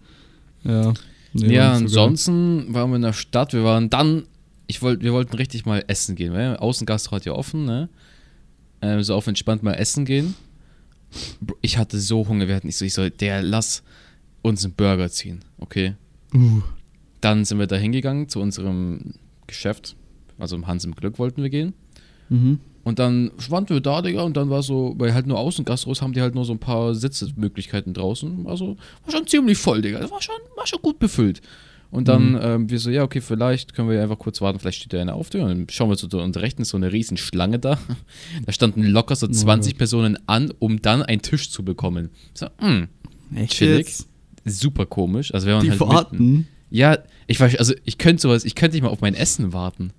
Ja. 0.63 0.93
Nee, 1.33 1.53
ja, 1.55 1.69
geil. 1.69 1.77
ansonsten 1.83 2.73
waren 2.73 2.89
wir 2.91 2.95
in 2.97 3.01
der 3.01 3.13
Stadt. 3.13 3.53
Wir 3.53 3.63
waren 3.63 3.89
dann, 3.89 4.23
ich 4.67 4.81
wollt, 4.81 5.01
wir 5.01 5.13
wollten 5.13 5.35
richtig 5.35 5.65
mal 5.65 5.83
essen 5.87 6.15
gehen. 6.15 6.33
Weil 6.33 6.57
Außengastro 6.57 7.15
hat 7.15 7.25
ja 7.25 7.33
offen, 7.33 7.65
ne? 7.65 7.89
Ähm, 8.81 9.01
so 9.03 9.15
auf 9.15 9.27
entspannt 9.27 9.63
mal 9.63 9.73
essen 9.73 10.05
gehen. 10.05 10.35
Ich 11.61 11.77
hatte 11.77 11.99
so 11.99 12.27
Hunger, 12.27 12.47
wir 12.47 12.55
hatten 12.55 12.67
nicht 12.67 12.77
so, 12.77 12.85
ich 12.85 12.93
so, 12.93 13.09
der 13.09 13.41
lass 13.41 13.83
uns 14.41 14.63
einen 14.63 14.73
Burger 14.73 15.09
ziehen, 15.09 15.39
okay? 15.57 15.95
Uh, 16.33 16.61
Dann 17.21 17.45
sind 17.45 17.59
wir 17.59 17.67
da 17.67 17.77
hingegangen 17.77 18.29
zu 18.29 18.39
unserem 18.39 19.13
Geschäft. 19.47 19.95
Also 20.37 20.55
im 20.55 20.67
Hans 20.67 20.85
im 20.85 20.93
Glück 20.95 21.17
wollten 21.17 21.41
wir 21.41 21.49
gehen. 21.49 21.73
mhm. 22.29 22.59
Und 22.87 22.99
dann 22.99 23.31
standen 23.37 23.71
wir 23.71 23.81
da, 23.81 24.01
Digga, 24.01 24.21
und 24.23 24.37
dann 24.37 24.49
war 24.49 24.63
so, 24.63 24.95
weil 24.97 25.13
halt 25.13 25.27
nur 25.27 25.37
Außengastros 25.37 26.01
haben 26.01 26.13
die 26.13 26.21
halt 26.21 26.35
nur 26.35 26.45
so 26.45 26.53
ein 26.53 26.59
paar 26.59 26.95
Sitzmöglichkeiten 26.95 27.93
draußen. 27.93 28.47
Also 28.47 28.77
war 29.03 29.11
schon 29.11 29.27
ziemlich 29.27 29.57
voll, 29.57 29.81
Digga. 29.81 29.99
Das 29.99 30.09
war 30.09 30.21
schon, 30.21 30.35
war 30.55 30.65
schon 30.65 30.81
gut 30.81 30.97
befüllt. 30.97 31.41
Und 31.91 32.07
dann 32.07 32.31
Mhm. 32.33 32.39
ähm, 32.41 32.69
wir 32.69 32.79
so, 32.79 32.89
ja, 32.89 33.03
okay, 33.03 33.19
vielleicht 33.19 33.73
können 33.73 33.89
wir 33.89 34.01
einfach 34.01 34.17
kurz 34.19 34.39
warten, 34.41 34.59
vielleicht 34.59 34.79
steht 34.79 34.93
da 34.93 35.01
einer 35.01 35.15
auf. 35.15 35.27
Und 35.33 35.41
dann 35.41 35.67
schauen 35.69 35.89
wir 35.89 35.97
zu 35.97 36.07
und 36.17 36.37
rechten 36.37 36.61
ist 36.61 36.69
so 36.69 36.77
eine 36.77 36.91
riesen 36.93 37.17
Schlange 37.17 37.59
da. 37.59 37.77
Da 38.45 38.51
standen 38.53 38.83
locker 38.83 39.15
so 39.17 39.27
20 39.27 39.73
Gott. 39.73 39.77
Personen 39.79 40.17
an, 40.27 40.53
um 40.59 40.81
dann 40.81 41.01
einen 41.03 41.21
Tisch 41.21 41.49
zu 41.49 41.63
bekommen. 41.65 42.09
So, 42.33 42.47
mh, 42.61 42.87
Echt 43.35 43.53
Chillig. 43.53 43.87
jetzt? 43.87 44.07
super 44.45 44.85
komisch. 44.85 45.33
Also 45.33 45.45
wir 45.47 45.55
waren 45.55 45.63
Die 45.63 45.71
halt 45.71 45.79
mitten. 45.79 45.91
warten. 45.93 46.47
Ja, 46.69 46.97
ich 47.27 47.39
weiß, 47.39 47.57
also 47.57 47.73
ich 47.83 47.97
könnte 47.97 48.21
sowas, 48.21 48.45
ich 48.45 48.55
könnte 48.55 48.75
nicht 48.75 48.83
mal 48.83 48.89
auf 48.89 49.01
mein 49.01 49.13
Essen 49.15 49.51
warten. 49.51 49.91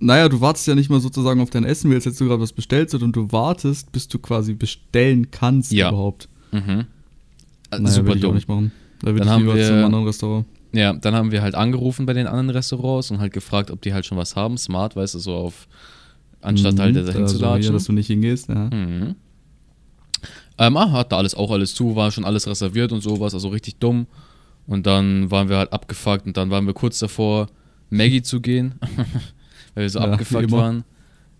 Naja, 0.00 0.28
du 0.28 0.40
wartest 0.40 0.66
ja 0.66 0.74
nicht 0.74 0.90
mal 0.90 1.00
sozusagen 1.00 1.40
auf 1.40 1.50
dein 1.50 1.64
Essen, 1.64 1.90
wie 1.90 1.94
als 1.94 2.04
hättest 2.04 2.20
du 2.20 2.26
gerade 2.26 2.40
was 2.42 2.52
bestellt, 2.52 2.90
sondern 2.90 3.12
du 3.12 3.30
wartest, 3.32 3.90
bis 3.92 4.08
du 4.08 4.18
quasi 4.18 4.52
bestellen 4.54 5.30
kannst 5.30 5.72
Ja. 5.72 5.88
überhaupt. 5.88 6.28
Mhm. 6.52 6.86
Also 7.70 7.82
Naja, 7.82 7.94
super 7.94 8.16
dumm. 8.16 8.34
nicht 8.34 8.48
machen. 8.48 8.72
Da 9.00 9.06
würde 9.08 9.18
Dann 9.20 9.26
ich 9.28 9.32
haben 9.32 9.40
lieber 9.42 9.54
wir- 9.56 9.66
zu 9.66 9.72
einem 9.72 9.84
anderen 9.86 10.04
Restaurant. 10.06 10.46
Ja, 10.72 10.92
dann 10.92 11.14
haben 11.14 11.30
wir 11.30 11.40
halt 11.42 11.54
angerufen 11.54 12.04
bei 12.06 12.12
den 12.12 12.26
anderen 12.26 12.50
Restaurants 12.50 13.10
und 13.10 13.20
halt 13.20 13.32
gefragt, 13.32 13.70
ob 13.70 13.80
die 13.82 13.94
halt 13.94 14.04
schon 14.06 14.18
was 14.18 14.34
haben. 14.36 14.58
Smart, 14.58 14.96
weißt 14.96 15.14
du, 15.14 15.18
so 15.20 15.34
auf, 15.34 15.68
anstatt 16.40 16.74
Mhm, 16.74 16.78
halt 16.80 16.96
da 16.96 17.00
also 17.00 17.12
hinzulatschen. 17.12 17.62
hier, 17.62 17.72
dass 17.72 17.84
du 17.84 17.92
nicht 17.92 18.08
hingehst, 18.08 18.48
ja. 18.48 18.68
Mhm. 18.72 19.14
Ähm, 20.58 20.76
ah, 20.76 20.90
hat 20.92 21.12
da 21.12 21.16
alles 21.18 21.34
auch 21.34 21.50
alles 21.50 21.74
zu, 21.74 21.96
war 21.96 22.10
schon 22.10 22.24
alles 22.24 22.46
reserviert 22.46 22.92
und 22.92 23.02
sowas, 23.02 23.34
also 23.34 23.48
richtig 23.48 23.76
dumm. 23.76 24.06
Und 24.66 24.86
dann 24.86 25.30
waren 25.30 25.48
wir 25.48 25.58
halt 25.58 25.72
abgefuckt 25.72 26.26
und 26.26 26.36
dann 26.36 26.50
waren 26.50 26.66
wir 26.66 26.74
kurz 26.74 26.98
davor, 26.98 27.48
Maggie 27.90 28.22
zu 28.22 28.40
gehen, 28.40 28.74
weil 29.74 29.82
wir 29.84 29.90
so 29.90 29.98
Ja, 30.00 30.12
abgefuckt 30.12 30.50
waren. 30.52 30.84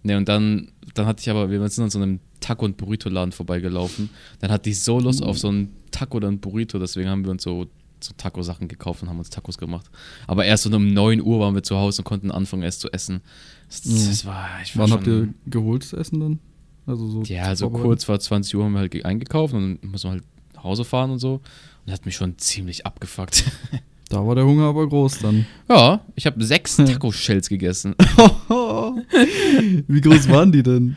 Ne, 0.02 0.16
und 0.18 0.28
dann, 0.28 0.68
dann 0.94 1.06
hatte 1.06 1.22
ich 1.22 1.30
aber, 1.30 1.50
wir 1.50 1.66
sind 1.68 1.84
an 1.84 1.90
so 1.90 1.98
einem 1.98 2.20
Taco- 2.40 2.66
und 2.66 2.76
Burrito-Laden 2.76 3.32
vorbeigelaufen. 3.32 4.10
Dann 4.40 4.50
hatte 4.50 4.68
ich 4.68 4.80
so 4.80 5.00
Lust 5.00 5.22
auf 5.22 5.38
so 5.38 5.48
einen 5.48 5.74
Taco 5.90 6.18
oder 6.18 6.28
einen 6.28 6.40
Burrito, 6.40 6.78
deswegen 6.78 7.08
haben 7.08 7.24
wir 7.24 7.30
uns 7.30 7.42
so, 7.42 7.68
so 8.00 8.12
Taco-Sachen 8.18 8.68
gekauft 8.68 9.02
und 9.02 9.08
haben 9.08 9.18
uns 9.18 9.30
Tacos 9.30 9.56
gemacht. 9.56 9.90
Aber 10.26 10.44
erst 10.44 10.64
so 10.64 10.76
um 10.76 10.92
9 10.92 11.22
Uhr 11.22 11.40
waren 11.40 11.54
wir 11.54 11.62
zu 11.62 11.76
Hause 11.76 12.02
und 12.02 12.04
konnten 12.04 12.30
anfangen, 12.30 12.64
es 12.64 12.78
zu 12.78 12.92
essen. 12.92 13.22
Das, 13.68 13.80
das 13.82 14.26
war, 14.26 14.46
ich 14.62 14.76
war 14.76 14.84
Wann 14.84 14.92
habt 14.92 15.06
ihr 15.06 15.32
geholtes 15.46 15.94
Essen 15.94 16.20
dann? 16.20 16.38
Also 16.86 17.08
so 17.08 17.22
ja, 17.22 17.56
so 17.56 17.70
kurz 17.70 18.04
vor 18.04 18.20
20 18.20 18.54
Uhr 18.56 18.64
haben 18.64 18.72
wir 18.74 18.80
halt 18.80 18.90
ge- 18.92 19.04
eingekauft 19.04 19.54
und 19.54 19.78
dann 19.80 19.90
müssen 19.90 20.08
wir 20.08 20.10
halt 20.12 20.24
nach 20.54 20.64
Hause 20.64 20.84
fahren 20.84 21.12
und 21.12 21.18
so. 21.18 21.36
Und 21.36 21.42
das 21.86 21.94
hat 21.94 22.04
mich 22.04 22.14
schon 22.16 22.36
ziemlich 22.36 22.84
abgefuckt. 22.84 23.44
Da 24.14 24.24
war 24.26 24.34
der 24.36 24.44
Hunger 24.46 24.64
aber 24.64 24.88
groß 24.88 25.18
dann. 25.20 25.44
ja, 25.68 26.00
ich 26.14 26.26
habe 26.26 26.42
sechs 26.44 26.76
Taco-Shells 26.76 27.48
gegessen. 27.48 27.94
Wie 29.88 30.00
groß 30.00 30.28
waren 30.28 30.52
die 30.52 30.62
denn? 30.62 30.96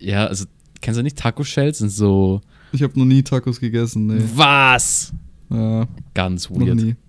ja, 0.00 0.26
also, 0.26 0.46
kennst 0.80 0.98
du 0.98 1.02
nicht 1.04 1.16
Taco-Shells? 1.16 1.78
Sind 1.78 1.90
so. 1.90 2.40
Ich 2.72 2.82
habe 2.82 2.98
noch 2.98 3.04
nie 3.06 3.22
Tacos 3.22 3.60
gegessen, 3.60 4.06
nee. 4.08 4.22
Was? 4.34 5.12
Ja, 5.50 5.86
Ganz 6.14 6.50
weird. 6.50 6.96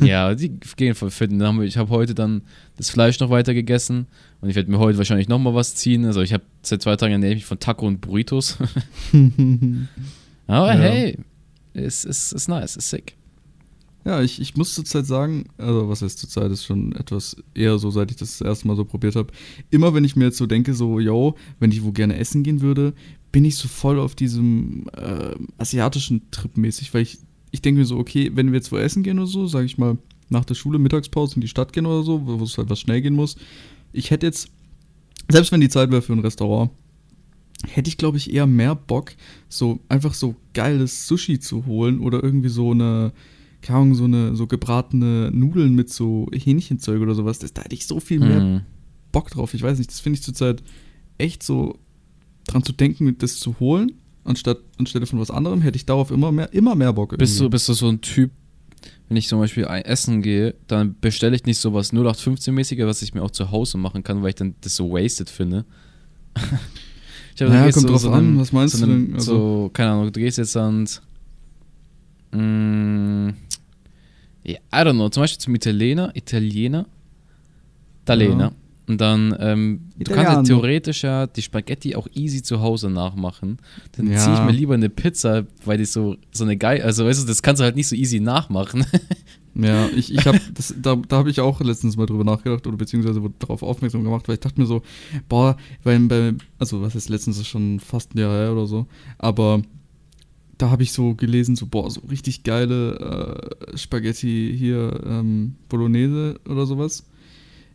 Ja, 0.00 0.34
die 0.34 0.58
gehen 0.76 0.94
voll 0.94 1.10
fit. 1.10 1.30
Ich 1.32 1.76
habe 1.76 1.90
heute 1.90 2.14
dann 2.14 2.42
das 2.76 2.88
Fleisch 2.90 3.18
noch 3.20 3.30
weiter 3.30 3.52
gegessen 3.52 4.06
und 4.40 4.48
ich 4.48 4.54
werde 4.56 4.70
mir 4.70 4.78
heute 4.78 4.96
wahrscheinlich 4.96 5.28
nochmal 5.28 5.54
was 5.54 5.74
ziehen. 5.74 6.04
Also, 6.06 6.22
ich 6.22 6.32
habe 6.32 6.44
seit 6.62 6.82
zwei 6.82 6.96
Tagen 6.96 7.12
ernähre 7.12 7.32
ich 7.32 7.38
mich 7.38 7.44
von 7.44 7.58
Taco 7.58 7.86
und 7.86 8.00
Burritos. 8.00 8.56
Aber 10.46 10.74
Ja. 10.74 10.80
hey, 10.80 11.18
ist, 11.74 12.04
ist, 12.04 12.32
ist 12.32 12.48
nice, 12.48 12.76
ist 12.76 12.90
sick. 12.90 13.16
Ja, 14.04 14.20
ich, 14.20 14.40
ich 14.40 14.56
muss 14.56 14.74
zurzeit 14.74 15.06
sagen, 15.06 15.44
also 15.58 15.88
was 15.88 16.02
heißt 16.02 16.18
zurzeit, 16.18 16.50
ist 16.50 16.64
schon 16.64 16.92
etwas 16.92 17.36
eher 17.54 17.78
so, 17.78 17.90
seit 17.90 18.10
ich 18.10 18.16
das, 18.16 18.38
das 18.38 18.46
erste 18.46 18.66
Mal 18.66 18.76
so 18.76 18.84
probiert 18.84 19.14
habe. 19.14 19.32
Immer 19.70 19.94
wenn 19.94 20.04
ich 20.04 20.16
mir 20.16 20.24
jetzt 20.24 20.38
so 20.38 20.46
denke, 20.46 20.74
so, 20.74 20.98
yo, 20.98 21.36
wenn 21.60 21.70
ich 21.70 21.84
wo 21.84 21.92
gerne 21.92 22.16
essen 22.16 22.42
gehen 22.42 22.62
würde, 22.62 22.94
bin 23.30 23.44
ich 23.44 23.56
so 23.56 23.68
voll 23.68 24.00
auf 24.00 24.14
diesem 24.14 24.86
äh, 24.96 25.36
asiatischen 25.58 26.30
Trip 26.32 26.56
mäßig, 26.56 26.92
weil 26.92 27.02
ich, 27.02 27.18
ich 27.52 27.62
denke 27.62 27.80
mir 27.80 27.86
so, 27.86 27.96
okay, 27.96 28.32
wenn 28.34 28.48
wir 28.48 28.58
jetzt 28.58 28.72
wo 28.72 28.76
essen 28.76 29.04
gehen 29.04 29.18
oder 29.18 29.28
so, 29.28 29.46
sage 29.46 29.66
ich 29.66 29.78
mal, 29.78 29.98
nach 30.28 30.44
der 30.44 30.54
Schule, 30.54 30.78
Mittagspause 30.78 31.36
in 31.36 31.40
die 31.40 31.48
Stadt 31.48 31.72
gehen 31.72 31.86
oder 31.86 32.02
so, 32.02 32.26
wo 32.26 32.40
wo 32.40 32.44
es 32.44 32.58
halt 32.58 32.70
was 32.70 32.80
schnell 32.80 33.02
gehen 33.02 33.14
muss, 33.14 33.36
ich 33.92 34.10
hätte 34.10 34.26
jetzt, 34.26 34.48
selbst 35.28 35.52
wenn 35.52 35.60
die 35.60 35.68
Zeit 35.68 35.90
wäre 35.90 36.02
für 36.02 36.12
ein 36.12 36.20
Restaurant, 36.20 36.70
hätte 37.68 37.88
ich, 37.88 37.98
glaube 37.98 38.16
ich, 38.16 38.32
eher 38.32 38.46
mehr 38.46 38.74
Bock, 38.74 39.12
so 39.48 39.80
einfach 39.88 40.14
so 40.14 40.34
geiles 40.54 41.06
Sushi 41.06 41.38
zu 41.38 41.66
holen 41.66 42.00
oder 42.00 42.22
irgendwie 42.22 42.48
so 42.48 42.72
eine, 42.72 43.12
keine 43.62 43.78
Ahnung, 43.78 43.94
so 43.94 44.04
eine 44.04 44.34
so 44.36 44.46
gebratene 44.46 45.30
Nudeln 45.32 45.74
mit 45.74 45.90
so 45.90 46.26
Hähnchenzeug 46.34 47.00
oder 47.00 47.14
sowas. 47.14 47.38
Das, 47.38 47.52
da 47.54 47.62
hätte 47.62 47.74
ich 47.74 47.86
so 47.86 48.00
viel 48.00 48.20
mehr 48.20 48.40
Mhm. 48.40 48.60
Bock 49.12 49.30
drauf. 49.30 49.54
Ich 49.54 49.62
weiß 49.62 49.78
nicht, 49.78 49.90
das 49.90 50.00
finde 50.00 50.18
ich 50.18 50.22
zurzeit 50.24 50.62
echt 51.18 51.42
so 51.42 51.78
dran 52.46 52.62
zu 52.64 52.72
denken, 52.72 53.16
das 53.18 53.38
zu 53.38 53.58
holen, 53.60 53.92
anstatt 54.24 54.58
anstelle 54.78 55.06
von 55.06 55.20
was 55.20 55.30
anderem, 55.30 55.60
hätte 55.62 55.76
ich 55.76 55.86
darauf 55.86 56.10
immer 56.10 56.32
mehr, 56.32 56.52
immer 56.52 56.74
mehr 56.74 56.92
Bock. 56.92 57.16
Bist 57.18 57.38
du, 57.40 57.48
bist 57.48 57.68
du 57.68 57.72
so 57.74 57.88
ein 57.88 58.00
Typ, 58.00 58.30
wenn 59.08 59.16
ich 59.16 59.28
zum 59.28 59.38
Beispiel 59.38 59.66
ein 59.66 59.82
essen 59.84 60.22
gehe, 60.22 60.54
dann 60.66 60.96
bestelle 61.00 61.36
ich 61.36 61.44
nicht 61.44 61.58
sowas 61.58 61.92
0815-mäßiger, 61.92 62.86
was 62.86 63.02
ich 63.02 63.14
mir 63.14 63.22
auch 63.22 63.30
zu 63.30 63.50
Hause 63.52 63.78
machen 63.78 64.02
kann, 64.02 64.22
weil 64.22 64.30
ich 64.30 64.34
dann 64.34 64.54
das 64.62 64.74
so 64.74 64.90
wasted 64.90 65.30
finde. 65.30 65.64
ich 67.34 67.40
Naja, 67.42 67.70
kommt 67.70 67.84
du 67.84 67.90
drauf 67.92 68.00
so 68.00 68.10
an, 68.10 68.18
einem- 68.24 68.38
was 68.40 68.52
meinst 68.52 68.76
so 68.78 68.86
du 68.86 68.92
denn? 68.92 69.14
Also- 69.14 69.34
so, 69.34 69.70
keine 69.72 69.90
Ahnung, 69.92 70.10
du 70.12 70.18
gehst 70.20 70.38
jetzt 70.38 70.56
ans. 70.56 71.00
Mm, 72.32 73.28
ja, 74.44 74.56
I 74.74 74.76
don't 74.86 74.92
know, 74.94 75.08
zum 75.08 75.22
Beispiel 75.22 75.40
zum 75.40 75.54
Italiener, 75.54 76.14
Italiener, 76.16 76.86
Italiener. 78.02 78.44
Ja. 78.44 78.52
Und 78.88 79.00
dann, 79.00 79.34
ähm, 79.38 79.80
du 79.96 80.04
kannst 80.04 80.16
ja 80.16 80.22
Italiano. 80.22 80.42
theoretisch 80.42 81.04
ja 81.04 81.26
die 81.28 81.40
Spaghetti 81.40 81.94
auch 81.94 82.08
easy 82.14 82.42
zu 82.42 82.60
Hause 82.60 82.90
nachmachen. 82.90 83.58
Dann 83.92 84.10
Ja. 84.10 84.18
ziehe 84.18 84.34
ich 84.34 84.40
mir 84.42 84.50
lieber 84.50 84.74
eine 84.74 84.90
Pizza, 84.90 85.46
weil 85.64 85.78
die 85.78 85.84
so, 85.84 86.16
so 86.32 86.42
eine 86.44 86.56
geil, 86.56 86.82
also 86.82 87.06
weißt 87.06 87.22
du, 87.22 87.26
das 87.28 87.42
kannst 87.42 87.60
du 87.60 87.64
halt 87.64 87.76
nicht 87.76 87.86
so 87.88 87.94
easy 87.96 88.20
nachmachen. 88.20 88.84
Ja, 89.54 89.86
ich, 89.94 90.10
ich 90.10 90.24
habe 90.26 90.40
das, 90.54 90.74
da, 90.80 90.96
da 90.96 91.16
habe 91.18 91.28
ich 91.28 91.38
auch 91.38 91.60
letztens 91.60 91.98
mal 91.98 92.06
drüber 92.06 92.24
nachgedacht 92.24 92.66
oder 92.66 92.78
beziehungsweise 92.78 93.20
wurde 93.22 93.34
darauf 93.38 93.62
aufmerksam 93.62 94.02
gemacht, 94.02 94.26
weil 94.26 94.36
ich 94.36 94.40
dachte 94.40 94.58
mir 94.58 94.66
so, 94.66 94.80
boah, 95.28 95.58
weil 95.82 96.00
bei, 96.08 96.32
also 96.58 96.80
was 96.80 96.94
ist 96.94 97.10
letztens 97.10 97.36
ist 97.36 97.48
schon 97.48 97.78
fast 97.78 98.14
ein 98.14 98.18
Jahr 98.18 98.32
her 98.34 98.52
oder 98.52 98.66
so, 98.66 98.86
aber 99.18 99.60
da 100.62 100.70
habe 100.70 100.84
ich 100.84 100.92
so 100.92 101.16
gelesen, 101.16 101.56
so, 101.56 101.66
boah, 101.66 101.90
so 101.90 102.00
richtig 102.08 102.44
geile 102.44 103.50
äh, 103.72 103.76
Spaghetti 103.76 104.54
hier, 104.56 105.00
ähm, 105.04 105.56
Bolognese 105.68 106.38
oder 106.48 106.66
sowas, 106.66 107.04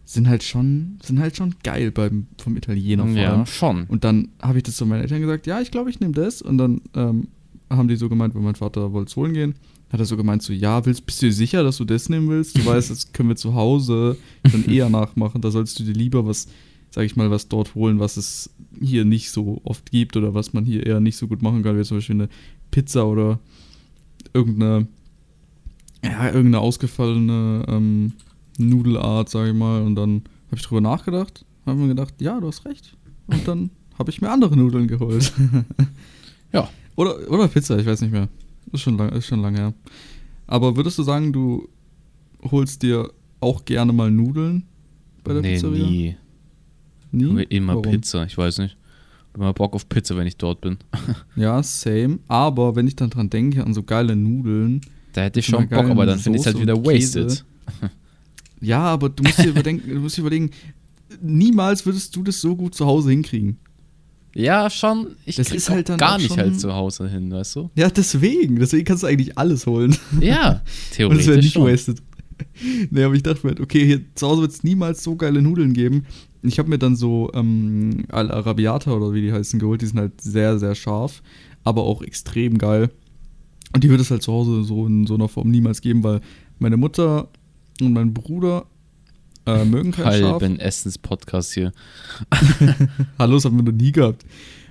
sind 0.06 0.30
halt 0.30 0.42
schon, 0.42 0.98
sind 1.04 1.20
halt 1.20 1.36
schon 1.36 1.56
geil 1.64 1.92
beim, 1.92 2.28
vom 2.38 2.56
Italiener 2.56 3.04
vor 3.04 3.12
allem. 3.12 3.40
ja, 3.40 3.46
schon. 3.46 3.84
Und 3.90 4.06
dann 4.06 4.30
habe 4.42 4.60
ich 4.60 4.64
das 4.64 4.78
zu 4.78 4.86
meinen 4.86 5.02
Eltern 5.02 5.20
gesagt, 5.20 5.48
ja, 5.48 5.60
ich 5.60 5.70
glaube, 5.70 5.90
ich 5.90 6.00
nehme 6.00 6.14
das. 6.14 6.42
Und 6.42 6.58
dann 6.58 6.80
ähm, 6.96 7.28
haben 7.70 7.90
die 7.90 7.98
so 7.98 8.08
gemeint, 8.08 8.34
weil 8.34 8.42
mein 8.42 8.56
Vater 8.56 8.94
wollte 8.94 9.10
es 9.10 9.18
holen 9.18 9.34
gehen, 9.34 9.56
hat 9.92 10.00
er 10.00 10.06
so 10.06 10.16
gemeint, 10.16 10.42
so, 10.42 10.54
ja, 10.54 10.86
willst, 10.86 11.06
bist 11.06 11.22
du 11.22 11.26
dir 11.26 11.34
sicher, 11.34 11.64
dass 11.64 11.76
du 11.76 11.84
das 11.84 12.08
nehmen 12.08 12.30
willst? 12.30 12.58
Du 12.58 12.66
weißt, 12.66 12.90
das 12.90 13.12
können 13.12 13.28
wir 13.28 13.36
zu 13.36 13.54
Hause 13.54 14.16
dann 14.44 14.64
eher 14.70 14.90
nachmachen. 14.90 15.42
Da 15.42 15.52
sollst 15.52 15.78
du 15.78 15.84
dir 15.84 15.92
lieber 15.92 16.26
was, 16.26 16.48
sag 16.90 17.04
ich 17.04 17.18
mal, 17.18 17.32
was 17.32 17.50
dort 17.50 17.76
holen, 17.76 18.00
was 18.00 18.16
es 18.16 18.50
hier 18.80 19.04
nicht 19.04 19.32
so 19.32 19.60
oft 19.66 19.92
gibt 19.92 20.16
oder 20.16 20.34
was 20.34 20.54
man 20.54 20.64
hier 20.64 20.86
eher 20.86 21.02
nicht 21.02 21.18
so 21.18 21.28
gut 21.28 21.42
machen 21.42 21.64
kann, 21.64 21.78
wie 21.78 21.84
zum 21.84 21.98
Beispiel 21.98 22.16
eine 22.16 22.30
Pizza 22.72 23.08
oder 23.08 23.40
irgendeine 24.34 24.88
ja, 26.04 26.28
irgendeine 26.28 26.60
ausgefallene 26.60 27.66
ähm, 27.68 28.14
Nudelart, 28.58 29.30
sage 29.30 29.50
ich 29.50 29.56
mal. 29.56 29.82
Und 29.82 29.96
dann 29.96 30.24
habe 30.48 30.56
ich 30.56 30.62
drüber 30.62 30.82
nachgedacht, 30.82 31.46
habe 31.66 31.80
mir 31.80 31.88
gedacht, 31.90 32.16
ja, 32.20 32.40
du 32.40 32.48
hast 32.48 32.66
recht. 32.66 32.96
Und 33.28 33.48
dann 33.48 33.70
habe 34.00 34.10
ich 34.10 34.22
mir 34.22 34.30
andere 34.30 34.56
Nudeln 34.56 34.88
geholt. 34.88 35.34
Ja. 36.54 36.70
Oder, 36.96 37.30
oder 37.30 37.50
Pizza, 37.50 37.78
ich 37.78 37.86
weiß 37.86 38.00
nicht 38.00 38.14
mehr. 38.14 38.30
Ist 38.72 38.80
schon, 38.80 38.98
lang, 38.98 39.10
ist 39.10 39.28
schon 39.28 39.42
lange 39.42 39.58
her. 39.58 39.74
Aber 40.48 40.78
würdest 40.78 40.98
du 40.98 41.04
sagen, 41.04 41.34
du 41.34 41.68
holst 42.42 42.82
dir 42.84 43.12
auch 43.42 43.66
gerne 43.66 43.92
mal 43.92 44.10
Nudeln 44.10 44.64
bei 45.26 45.34
der 45.34 45.42
nee, 45.42 45.56
Pizzeria? 45.56 45.86
nie. 45.86 46.16
Nie? 47.12 47.44
Immer 47.50 47.76
Warum? 47.76 47.92
Pizza, 47.92 48.26
ich 48.26 48.38
weiß 48.38 48.60
nicht. 48.60 48.77
Immer 49.38 49.54
Bock 49.54 49.76
auf 49.76 49.88
Pizza, 49.88 50.18
wenn 50.18 50.26
ich 50.26 50.38
dort 50.38 50.62
bin. 50.62 50.78
Ja, 51.36 51.62
same. 51.62 52.18
Aber 52.28 52.76
wenn 52.76 52.88
ich 52.88 52.96
dann 52.96 53.12
dran 53.12 53.30
denke, 53.30 53.64
an 53.64 53.74
so 53.74 53.84
geile 53.84 54.16
Nudeln. 54.16 54.82
Da 55.14 55.22
hätte 55.22 55.40
ich 55.40 55.46
schon 55.46 55.68
Bock, 55.70 55.86
aber 55.86 56.06
dann 56.08 56.18
finde 56.18 56.38
ich 56.38 56.42
es 56.42 56.48
halt 56.48 56.60
wieder 56.60 56.76
wasted. 56.78 57.46
Ja, 58.60 58.80
aber 58.80 59.10
du 59.10 59.22
musst 59.22 59.38
dir 59.38 59.50
überdenken, 59.50 59.88
du 59.88 60.00
musst 60.00 60.18
dir 60.18 60.22
überlegen, 60.22 60.50
niemals 61.22 61.86
würdest 61.86 62.16
du 62.16 62.24
das 62.24 62.42
so 62.42 62.56
gut 62.56 62.74
zu 62.74 62.88
Hause 62.88 63.12
hinkriegen. 63.12 63.60
Ja, 64.34 64.68
schon. 64.72 65.16
Ich 65.26 65.36
Das 65.36 65.52
ist 65.52 65.70
halt 65.70 65.90
dann 65.90 66.00
gar 66.00 66.18
nicht 66.18 66.36
halt 66.36 66.60
zu 66.60 66.74
Hause 66.74 67.08
hin, 67.08 67.32
weißt 67.32 67.56
du? 67.56 67.70
Ja, 67.76 67.90
deswegen. 67.92 68.56
Deswegen 68.58 68.84
kannst 68.84 69.04
du 69.04 69.08
eigentlich 69.08 69.38
alles 69.38 69.68
holen. 69.68 69.96
Ja, 70.20 70.50
Und 70.54 70.62
es 70.90 70.98
wäre 70.98 71.16
theoretisch 71.20 71.36
nicht 71.46 71.54
schon. 71.54 71.66
wasted. 71.72 72.02
Nee, 72.92 73.04
aber 73.04 73.16
ich 73.16 73.24
dachte 73.24 73.46
mir, 73.46 73.52
halt, 73.52 73.60
okay, 73.60 73.86
hier 73.86 74.02
zu 74.16 74.28
Hause 74.28 74.42
wird 74.42 74.52
es 74.52 74.64
niemals 74.64 75.04
so 75.04 75.16
geile 75.16 75.42
Nudeln 75.42 75.74
geben. 75.74 76.06
Ich 76.42 76.60
habe 76.60 76.70
mir 76.70 76.78
dann 76.78 76.96
so 76.96 77.32
ähm, 77.34 78.06
Al 78.10 78.32
Arabiata 78.32 78.92
oder 78.92 79.14
wie 79.14 79.22
die 79.22 79.34
heißen 79.34 79.60
geholt. 79.60 79.82
Die 79.82 79.88
sind 79.88 80.00
halt 80.00 80.22
sehr, 80.22 80.60
sehr 80.60 80.76
scharf, 80.76 81.22
aber 81.64 81.84
auch 81.84 82.02
extrem 82.02 82.58
geil. 82.58 82.90
Und 83.74 83.84
die 83.84 83.90
wird 83.90 84.02
es 84.02 84.12
halt 84.12 84.24
zu 84.24 84.32
Hause 84.32 84.64
so 84.64 84.86
in 84.86 85.08
so 85.08 85.16
einer 85.16 85.28
Form 85.28 85.50
niemals 85.50 85.82
geben, 85.82 86.04
weil 86.04 86.22
meine 86.60 86.78
Mutter 86.78 87.28
und 87.82 87.94
mein 87.94 88.14
Bruder 88.14 88.66
äh, 89.46 89.66
mögen 89.66 89.92
kein. 89.92 90.06
Halben 90.06 90.60
Essens-Podcast 90.60 91.54
hier. 91.54 91.72
Hallo, 93.20 93.36
das 93.36 93.46
haben 93.46 93.58
wir 93.58 93.64
noch 93.64 93.78
nie 93.78 93.92
gehabt. 93.92 94.26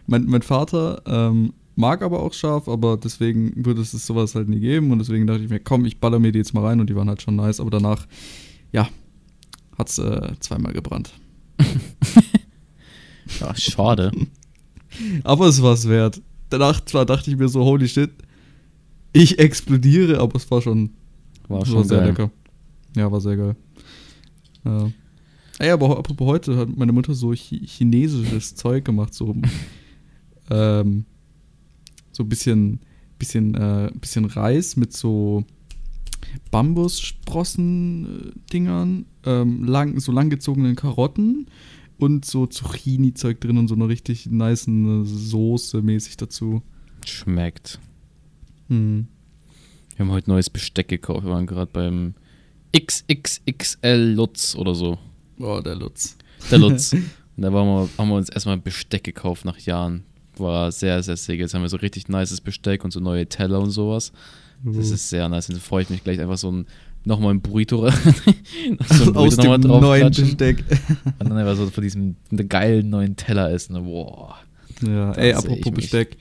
Mein, 0.07 0.27
mein 0.27 0.43
Vater 0.43 1.03
ähm, 1.07 1.53
mag 1.77 2.03
aber 2.03 2.21
auch 2.23 2.33
scharf, 2.33 2.69
aber 2.69 2.97
deswegen 2.97 3.65
würde 3.65 3.83
es 3.83 3.93
sowas 3.93 4.35
halt 4.35 4.49
nie 4.49 4.61
geben. 4.61 4.91
Und 4.91 4.99
deswegen 4.99 5.27
dachte 5.27 5.43
ich 5.45 5.51
mir, 5.51 5.61
komm, 5.61 5.85
ich 5.85 6.01
baller 6.01 6.19
mir 6.19 6.33
die 6.33 6.39
jetzt 6.39 6.55
mal 6.55 6.65
rein 6.65 6.81
und 6.81 6.91
die 6.91 6.97
waren 6.97 7.09
halt 7.09 7.23
schon 7.23 7.37
nice. 7.37 7.61
Aber 7.61 7.71
danach, 7.71 8.07
ja, 8.73 8.89
hat 9.79 9.89
es 9.89 9.99
äh, 9.99 10.33
zweimal 10.41 10.73
gebrannt. 10.73 11.13
Ja, 13.41 13.55
schade. 13.57 14.13
Aber 15.25 15.47
es 15.49 15.61
war 15.61 15.75
es 15.75 15.89
wert. 15.89 16.23
Danach 16.49 16.85
zwar 16.85 17.05
dachte 17.05 17.31
ich 17.31 17.37
mir 17.37 17.49
so, 17.49 17.65
holy 17.65 17.89
shit, 17.89 18.11
ich 19.13 19.39
explodiere, 19.39 20.21
aber 20.21 20.37
es 20.37 20.49
war 20.51 20.63
schon, 20.63 20.91
War 21.49 21.67
schon 21.67 21.83
sehr 21.85 21.99
geil. 21.99 22.09
lecker. 22.11 22.31
Ja, 22.95 23.11
war 23.11 23.21
sehr 23.21 23.37
geil. 23.37 23.57
Ja. 24.65 24.91
Ey, 25.59 25.71
aber 25.71 25.99
apropos 25.99 26.27
heute 26.27 26.57
hat 26.57 26.69
meine 26.77 26.93
Mutter 26.93 27.15
so 27.15 27.33
chi 27.33 27.67
chinesisches 27.67 28.55
Zeug 28.55 28.85
gemacht, 28.85 29.13
so 29.13 29.35
ähm, 30.51 31.05
so 32.17 32.25
ein 32.25 32.29
bisschen, 32.29 32.81
bisschen, 33.19 33.55
äh, 33.55 33.91
bisschen 34.01 34.25
Reis 34.25 34.77
mit 34.77 34.93
so 34.93 35.45
Bambussprossen-Dingern, 36.51 39.07
ähm, 39.25 39.65
lang, 39.65 40.01
so 40.01 40.11
langgezogenen 40.13 40.77
Karotten 40.77 41.47
und 41.99 42.25
so 42.25 42.47
Zucchini-Zeug 42.47 43.41
drin 43.41 43.59
und 43.59 43.69
so 43.69 43.75
eine 43.75 43.89
richtig 43.89 44.27
nice 44.27 44.65
Soße 44.65 45.83
mäßig 45.83 46.17
dazu. 46.17 46.63
Schmeckt. 47.05 47.79
Hm. 48.69 49.09
Wir 49.95 50.05
haben 50.05 50.13
heute 50.13 50.31
neues 50.31 50.51
Besteck 50.51 50.89
gekauft. 50.89 51.25
Wir 51.25 51.33
waren 51.33 51.47
gerade 51.47 51.71
beim 51.73 52.15
XXXL 52.77 54.13
Lutz 54.15 54.57
oder 54.57 54.75
so. 54.75 54.99
Oh, 55.39 55.61
der 55.61 55.75
Lutz. 55.75 56.17
Der 56.51 56.59
Lutz. 56.59 56.93
Und 57.37 57.43
da 57.43 57.53
wir, 57.67 57.89
haben 57.99 58.09
wir 58.09 58.17
uns 58.17 58.31
erstmal 58.31 58.57
Besteck 58.57 59.05
gekauft 59.05 59.45
nach 59.45 59.59
Jahren. 59.59 60.05
War 60.39 60.71
sehr, 60.73 61.03
sehr 61.03 61.17
sick. 61.17 61.41
Jetzt 61.41 61.55
haben 61.55 61.63
wir 61.63 61.69
so 61.69 61.77
richtig 61.77 62.09
nices 62.09 62.41
Besteck 62.41 62.85
und 62.85 62.93
so 62.93 63.01
neue 63.01 63.27
Teller 63.27 63.61
und 63.61 63.71
sowas. 63.71 64.13
Das 64.65 64.91
ist 64.91 65.09
sehr 65.09 65.29
nice. 65.29 65.47
Da 65.49 65.59
freue 65.59 65.83
ich 65.83 65.91
mich 65.91 66.03
gleich 66.03 66.21
einfach 66.21 66.39
so 66.39 66.51
ein, 66.51 66.67
nochmal 67.05 67.35
ein 67.35 67.41
Burrito, 67.41 67.89
so 68.89 69.11
ein 69.11 69.17
aus 69.17 69.37
dem 69.37 69.61
neuen. 69.61 70.11
Besteck. 70.11 70.65
Und 71.19 71.29
dann 71.29 71.39
einfach 71.39 71.57
so 71.57 71.67
von 71.69 71.83
diesem 71.83 72.17
geilen 72.49 72.91
neuen 72.91 73.17
Teller 73.17 73.51
essen. 73.51 73.85
Boah. 73.85 74.37
Ja, 74.83 75.13
ey, 75.13 75.33
apropos. 75.33 75.73
Besteck. 75.73 76.17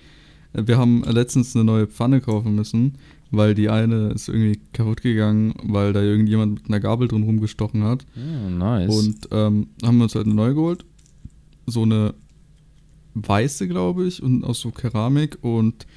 Wir 0.53 0.77
haben 0.77 1.03
letztens 1.03 1.55
eine 1.55 1.65
neue 1.65 1.87
Pfanne 1.87 2.21
kaufen 2.21 2.55
müssen, 2.55 2.93
weil 3.31 3.55
die 3.55 3.67
eine 3.69 4.11
ist 4.11 4.29
irgendwie 4.29 4.61
kaputt 4.71 5.01
gegangen, 5.01 5.53
weil 5.63 5.91
da 5.91 6.01
irgendjemand 6.01 6.53
mit 6.53 6.67
einer 6.67 6.79
Gabel 6.79 7.09
drin 7.09 7.23
rumgestochen 7.23 7.83
hat. 7.83 8.05
Ja, 8.15 8.49
nice. 8.49 8.95
Und 8.95 9.27
ähm, 9.31 9.67
haben 9.83 9.97
wir 9.97 10.03
uns 10.03 10.15
halt 10.15 10.27
eine 10.27 10.35
neue 10.35 10.53
geholt. 10.53 10.85
So 11.65 11.81
eine 11.81 12.13
weiße, 13.15 13.67
glaube 13.67 14.05
ich, 14.05 14.21
und 14.21 14.43
aus 14.43 14.59
so 14.59 14.71
Keramik. 14.71 15.37
Und 15.41 15.87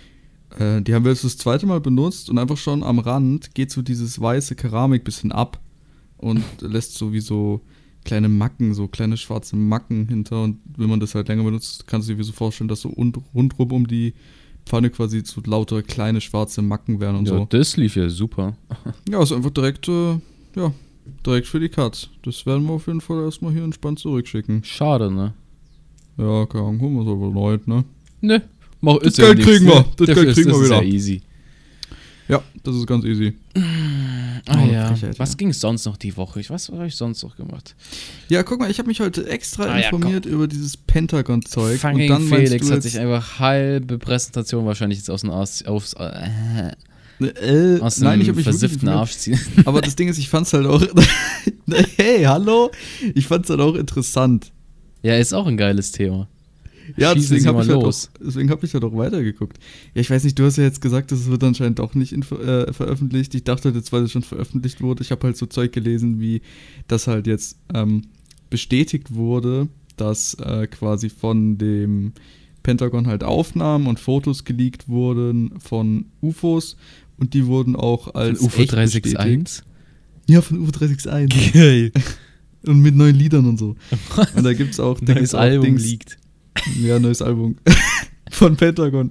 äh, 0.58 0.80
die 0.80 0.94
haben 0.94 1.04
wir 1.04 1.12
jetzt 1.12 1.24
das 1.24 1.36
zweite 1.36 1.66
Mal 1.66 1.80
benutzt 1.80 2.30
und 2.30 2.38
einfach 2.38 2.56
schon 2.56 2.82
am 2.82 2.98
Rand 2.98 3.54
geht 3.54 3.70
so 3.70 3.82
dieses 3.82 4.20
weiße 4.20 4.54
Keramik 4.54 5.04
bisschen 5.04 5.32
ab 5.32 5.60
und 6.16 6.42
lässt 6.60 6.94
so 6.94 7.12
wie 7.12 7.20
so 7.20 7.60
kleine 8.04 8.28
Macken, 8.28 8.72
so 8.72 8.88
kleine 8.88 9.16
schwarze 9.16 9.56
Macken 9.56 10.08
hinter. 10.08 10.42
Und 10.42 10.60
wenn 10.76 10.88
man 10.88 11.00
das 11.00 11.14
halt 11.14 11.28
länger 11.28 11.44
benutzt, 11.44 11.86
kannst 11.86 12.08
du 12.08 12.14
dir 12.14 12.24
so 12.24 12.32
vorstellen, 12.32 12.68
dass 12.68 12.80
so 12.80 12.88
und, 12.88 13.18
rundrum 13.34 13.72
um 13.72 13.86
die 13.86 14.14
Pfanne 14.64 14.90
quasi 14.90 15.22
so 15.24 15.42
lauter 15.44 15.82
kleine 15.82 16.20
schwarze 16.20 16.62
Macken 16.62 17.00
wären 17.00 17.16
und 17.16 17.28
ja, 17.28 17.38
so. 17.38 17.46
das 17.48 17.76
lief 17.76 17.96
ja 17.96 18.08
super. 18.08 18.56
Ja, 19.08 19.22
ist 19.22 19.32
einfach 19.32 19.50
direkt, 19.50 19.88
äh, 19.88 20.18
ja, 20.56 20.72
direkt 21.24 21.46
für 21.46 21.58
die 21.58 21.70
Katz. 21.70 22.10
Das 22.22 22.44
werden 22.44 22.64
wir 22.64 22.74
auf 22.74 22.86
jeden 22.86 23.00
Fall 23.00 23.24
erstmal 23.24 23.52
hier 23.52 23.64
entspannt 23.64 23.98
zurückschicken. 23.98 24.62
Schade, 24.64 25.10
ne? 25.10 25.32
Ja, 26.18 26.46
keine 26.46 26.64
Ahnung, 26.64 26.80
holen 26.80 26.94
wir 26.94 27.02
es 27.02 27.08
aber 27.08 27.30
neu, 27.30 27.58
ne? 27.66 27.84
Ne. 28.20 28.42
Mach, 28.80 28.98
Das 28.98 29.08
ist 29.08 29.16
Geld 29.18 29.38
nichts, 29.38 29.50
kriegen 29.52 29.64
ne? 29.66 29.72
wir. 29.72 29.84
Das 30.06 30.14
Geld 30.14 30.28
ist- 30.28 30.34
kriegen 30.34 30.46
wir 30.50 30.52
das 30.58 30.64
wieder. 30.66 30.82
Ist 30.82 30.88
ja 30.88 30.94
easy. 30.94 31.22
Ja, 32.28 32.42
das 32.62 32.74
ist 32.76 32.86
ganz 32.86 33.04
easy. 33.06 33.34
Ah 33.54 33.60
Oh, 34.62 34.66
ja. 34.70 34.88
Frechheit, 34.94 35.18
Was 35.18 35.30
ja. 35.30 35.36
ging 35.36 35.52
sonst 35.52 35.84
noch 35.86 35.96
die 35.96 36.14
Woche? 36.16 36.42
Was 36.48 36.68
habe 36.68 36.86
ich 36.86 36.94
sonst 36.94 37.22
noch 37.22 37.36
gemacht? 37.36 37.74
Ja, 38.28 38.42
guck 38.42 38.60
mal, 38.60 38.70
ich 38.70 38.78
habe 38.78 38.88
mich 38.88 39.00
heute 39.00 39.26
extra 39.28 39.64
Ah, 39.64 39.78
ja, 39.78 39.84
informiert 39.88 40.26
über 40.26 40.46
dieses 40.46 40.76
Pentagon-Zeug. 40.76 41.82
Und 41.84 42.06
dann 42.08 42.22
Felix 42.28 42.70
hat 42.70 42.82
sich 42.82 42.98
einfach 42.98 43.38
halbe 43.38 43.98
Präsentation 43.98 44.66
wahrscheinlich 44.66 44.98
jetzt 44.98 45.10
aus 45.10 45.22
dem 45.22 45.30
Arsch, 45.30 45.64
aufs, 45.64 45.94
äh, 45.94 46.72
äh, 47.20 47.80
aus 47.80 47.98
nein, 48.00 48.18
dem 48.18 48.22
ich 48.22 48.28
habe 48.28 48.36
mich 48.36 48.44
versifften. 48.44 48.88
Arsch 48.88 49.12
ziehen. 49.12 49.40
Aber 49.64 49.80
das 49.80 49.96
Ding 49.96 50.08
ist, 50.08 50.18
ich 50.18 50.28
fand's 50.28 50.52
halt 50.52 50.66
auch. 50.66 50.82
hey, 51.96 52.24
hallo? 52.24 52.70
Ich 53.14 53.26
fand's 53.26 53.48
halt 53.50 53.60
auch 53.60 53.74
interessant. 53.74 54.50
Ja, 55.02 55.16
ist 55.16 55.32
auch 55.32 55.46
ein 55.46 55.56
geiles 55.56 55.92
Thema. 55.92 56.28
Ja, 56.96 57.12
Schießen 57.12 57.36
deswegen 57.36 57.46
habe 57.48 57.62
ich, 57.62 57.68
halt 57.68 57.82
los. 57.82 58.08
auch- 58.14 58.24
deswegen 58.26 58.50
hab 58.50 58.64
ich 58.64 58.72
halt 58.72 58.82
auch 58.84 58.96
weitergeguckt. 58.96 59.58
Ja, 59.94 60.00
ich 60.00 60.08
weiß 60.08 60.24
nicht, 60.24 60.38
du 60.38 60.44
hast 60.44 60.56
ja 60.56 60.64
jetzt 60.64 60.80
gesagt, 60.80 61.12
das 61.12 61.26
wird 61.26 61.44
anscheinend 61.44 61.80
auch 61.80 61.94
nicht 61.94 62.12
äh, 62.14 62.72
veröffentlicht. 62.72 63.34
Ich 63.34 63.44
dachte 63.44 63.68
jetzt, 63.68 63.92
weil 63.92 64.04
es 64.04 64.12
schon 64.12 64.22
veröffentlicht 64.22 64.80
wurde, 64.80 65.02
ich 65.02 65.10
habe 65.10 65.26
halt 65.26 65.36
so 65.36 65.44
Zeug 65.46 65.72
gelesen, 65.72 66.18
wie 66.18 66.40
das 66.86 67.06
halt 67.06 67.26
jetzt 67.26 67.58
ähm, 67.74 68.02
bestätigt 68.48 69.12
wurde, 69.14 69.68
dass 69.98 70.32
äh, 70.34 70.66
quasi 70.66 71.10
von 71.10 71.58
dem 71.58 72.12
Pentagon 72.62 73.06
halt 73.06 73.22
Aufnahmen 73.22 73.86
und 73.86 74.00
Fotos 74.00 74.44
geleakt 74.44 74.88
wurden 74.88 75.52
von 75.60 76.06
UFOs 76.22 76.76
und 77.18 77.34
die 77.34 77.44
wurden 77.46 77.76
auch 77.76 78.14
als 78.14 78.40
UFO 78.40 78.62
echt 78.62 78.70
bestätigt. 78.74 79.14
361. 79.14 79.64
Ja, 80.28 80.40
von 80.40 80.58
UFO 80.60 80.70
361. 80.70 81.52
Geil. 81.52 81.92
Und 82.68 82.80
mit 82.80 82.94
neuen 82.94 83.16
Liedern 83.16 83.46
und 83.46 83.58
so. 83.58 83.76
Und 84.36 84.44
da 84.44 84.52
gibt's 84.52 84.78
auch, 84.80 85.00
da 85.00 85.14
Neues 85.14 85.34
auch 85.34 85.40
Album 85.40 85.64
Dings, 85.64 85.84
liegt. 85.84 86.18
ja, 86.80 86.98
neues 86.98 87.22
Album. 87.22 87.56
von 88.30 88.56
Pentagon. 88.56 89.10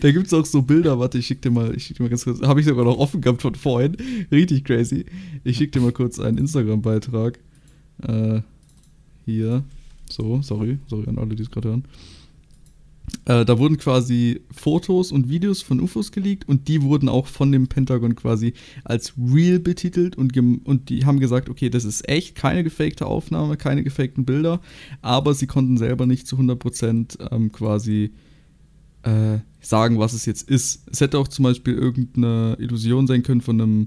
Da 0.00 0.12
gibt 0.12 0.26
es 0.26 0.34
auch 0.34 0.44
so 0.46 0.62
Bilder. 0.62 0.98
Warte, 0.98 1.18
ich 1.18 1.26
schick 1.26 1.42
dir 1.42 1.50
mal, 1.50 1.74
ich 1.74 1.84
schick 1.84 1.96
dir 1.96 2.02
mal 2.04 2.08
ganz 2.10 2.24
kurz. 2.24 2.40
Habe 2.42 2.60
ich 2.60 2.66
sogar 2.66 2.84
noch 2.84 2.98
offen 2.98 3.20
gehabt 3.20 3.42
von 3.42 3.54
vorhin. 3.54 3.96
Richtig 4.30 4.64
crazy. 4.64 5.06
Ich 5.44 5.56
schick 5.56 5.72
dir 5.72 5.80
mal 5.80 5.92
kurz 5.92 6.18
einen 6.18 6.38
Instagram-Beitrag. 6.38 7.38
Äh, 8.02 8.40
hier. 9.24 9.64
So, 10.10 10.42
sorry. 10.42 10.78
Sorry 10.86 11.08
an 11.08 11.18
alle, 11.18 11.34
die 11.34 11.42
es 11.42 11.50
gerade 11.50 11.68
hören. 11.68 11.84
Äh, 13.24 13.44
da 13.44 13.58
wurden 13.58 13.76
quasi 13.76 14.40
Fotos 14.50 15.12
und 15.12 15.28
Videos 15.28 15.62
von 15.62 15.80
UFOs 15.80 16.10
geleakt 16.10 16.48
und 16.48 16.66
die 16.66 16.82
wurden 16.82 17.08
auch 17.08 17.28
von 17.28 17.52
dem 17.52 17.68
Pentagon 17.68 18.16
quasi 18.16 18.52
als 18.84 19.12
real 19.16 19.60
betitelt 19.60 20.16
und, 20.16 20.36
und 20.36 20.88
die 20.88 21.06
haben 21.06 21.20
gesagt, 21.20 21.48
okay, 21.48 21.70
das 21.70 21.84
ist 21.84 22.08
echt, 22.08 22.34
keine 22.34 22.64
gefakte 22.64 23.06
Aufnahme, 23.06 23.56
keine 23.56 23.84
gefakten 23.84 24.24
Bilder, 24.24 24.60
aber 25.02 25.34
sie 25.34 25.46
konnten 25.46 25.76
selber 25.76 26.06
nicht 26.06 26.26
zu 26.26 26.36
100% 26.36 27.32
ähm, 27.32 27.52
quasi 27.52 28.10
äh, 29.02 29.38
sagen, 29.60 29.98
was 29.98 30.14
es 30.14 30.26
jetzt 30.26 30.48
ist. 30.48 30.82
Es 30.90 31.00
hätte 31.00 31.18
auch 31.18 31.28
zum 31.28 31.44
Beispiel 31.44 31.74
irgendeine 31.74 32.56
Illusion 32.58 33.06
sein 33.06 33.22
können 33.22 33.40
von 33.40 33.60
einem, 33.60 33.86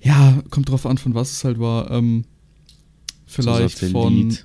ja, 0.00 0.42
kommt 0.50 0.68
drauf 0.68 0.84
an, 0.84 0.98
von 0.98 1.14
was 1.14 1.32
es 1.32 1.44
halt 1.44 1.58
war, 1.58 1.90
ähm, 1.90 2.24
vielleicht 3.26 3.78
von. 3.78 4.36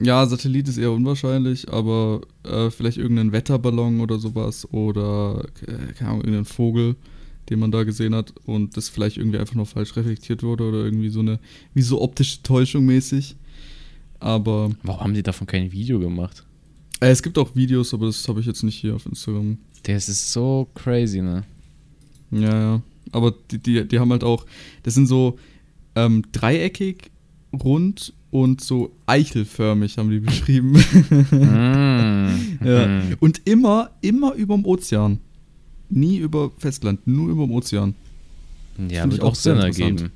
Ja, 0.00 0.24
Satellit 0.26 0.68
ist 0.68 0.78
eher 0.78 0.92
unwahrscheinlich, 0.92 1.68
aber 1.72 2.20
äh, 2.44 2.70
vielleicht 2.70 2.98
irgendein 2.98 3.32
Wetterballon 3.32 4.00
oder 4.00 4.18
sowas 4.18 4.68
oder, 4.72 5.44
äh, 5.66 5.92
keine 5.94 6.10
Ahnung, 6.10 6.20
irgendein 6.22 6.44
Vogel, 6.44 6.96
den 7.50 7.58
man 7.58 7.72
da 7.72 7.82
gesehen 7.82 8.14
hat 8.14 8.32
und 8.46 8.76
das 8.76 8.88
vielleicht 8.88 9.16
irgendwie 9.16 9.38
einfach 9.38 9.54
noch 9.54 9.66
falsch 9.66 9.96
reflektiert 9.96 10.42
wurde 10.42 10.64
oder 10.64 10.84
irgendwie 10.84 11.08
so 11.08 11.20
eine, 11.20 11.40
wie 11.74 11.82
so 11.82 12.00
optische 12.00 12.42
Täuschung 12.42 12.86
mäßig. 12.86 13.36
Aber. 14.20 14.70
Warum 14.82 15.00
haben 15.00 15.14
die 15.14 15.22
davon 15.22 15.46
kein 15.46 15.72
Video 15.72 15.98
gemacht? 15.98 16.44
Äh, 17.00 17.10
es 17.10 17.22
gibt 17.22 17.38
auch 17.38 17.54
Videos, 17.54 17.94
aber 17.94 18.06
das 18.06 18.26
habe 18.28 18.40
ich 18.40 18.46
jetzt 18.46 18.62
nicht 18.62 18.76
hier 18.76 18.94
auf 18.94 19.06
Instagram. 19.06 19.58
Das 19.84 20.08
ist 20.08 20.32
so 20.32 20.68
crazy, 20.74 21.22
ne? 21.22 21.44
Ja, 22.30 22.60
ja. 22.60 22.82
Aber 23.12 23.34
die, 23.50 23.58
die, 23.58 23.88
die 23.88 23.98
haben 23.98 24.10
halt 24.10 24.24
auch, 24.24 24.44
das 24.82 24.94
sind 24.94 25.06
so 25.06 25.38
ähm, 25.94 26.22
dreieckig, 26.32 27.10
rund 27.52 28.12
und 28.30 28.60
so 28.60 28.92
eichelförmig, 29.06 29.96
haben 29.98 30.10
die 30.10 30.20
beschrieben. 30.20 30.72
mm. 30.72 32.58
ja. 32.66 33.00
Und 33.20 33.40
immer, 33.46 33.90
immer 34.00 34.34
überm 34.34 34.64
Ozean. 34.66 35.20
Nie 35.90 36.18
über 36.18 36.50
Festland, 36.58 37.06
nur 37.06 37.30
überm 37.30 37.50
Ozean. 37.50 37.94
Ja, 38.76 39.02
Find 39.02 39.12
wird 39.14 39.22
ich 39.22 39.28
auch 39.28 39.34
Sinn 39.34 39.56
ergeben. 39.56 40.10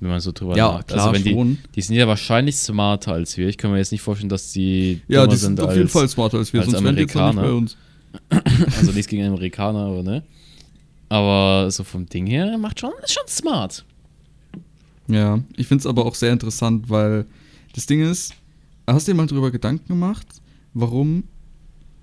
Wenn 0.00 0.10
man 0.10 0.20
so 0.20 0.32
drüber 0.32 0.56
Ja, 0.56 0.66
nachdenkt. 0.68 0.88
klar, 0.88 1.08
also 1.12 1.22
die, 1.22 1.58
die 1.74 1.82
sind 1.82 1.96
ja 1.96 2.06
wahrscheinlich 2.08 2.56
smarter 2.56 3.12
als 3.12 3.36
wir. 3.36 3.48
Ich 3.48 3.58
kann 3.58 3.70
mir 3.70 3.78
jetzt 3.78 3.92
nicht 3.92 4.00
vorstellen, 4.02 4.30
dass 4.30 4.52
die 4.52 5.00
Ja, 5.08 5.26
die 5.26 5.36
sind 5.36 5.60
auf 5.60 5.74
jeden 5.74 5.88
Fall 5.88 6.08
smarter 6.08 6.38
als 6.38 6.52
wir, 6.52 6.60
als 6.60 6.70
sonst 6.70 6.82
wären 6.84 6.96
die 6.96 7.06
bei 7.06 7.20
Amerikaner. 7.20 7.54
uns. 7.56 7.76
Also 8.78 8.92
nichts 8.92 9.08
gegen 9.08 9.24
Amerikaner, 9.26 9.80
aber 9.80 10.02
ne? 10.02 10.22
Aber 11.08 11.70
so 11.70 11.84
vom 11.84 12.06
Ding 12.06 12.26
her 12.26 12.56
macht 12.58 12.80
schon, 12.80 12.92
ist 13.04 13.12
schon 13.14 13.26
smart. 13.28 13.84
Ja, 15.10 15.40
ich 15.56 15.66
finde 15.66 15.82
es 15.82 15.86
aber 15.86 16.06
auch 16.06 16.14
sehr 16.14 16.32
interessant, 16.32 16.88
weil 16.88 17.26
das 17.74 17.86
Ding 17.86 18.00
ist, 18.00 18.34
hast 18.86 19.08
du 19.08 19.12
dir 19.12 19.16
mal 19.16 19.26
darüber 19.26 19.50
Gedanken 19.50 19.88
gemacht, 19.88 20.26
warum, 20.72 21.24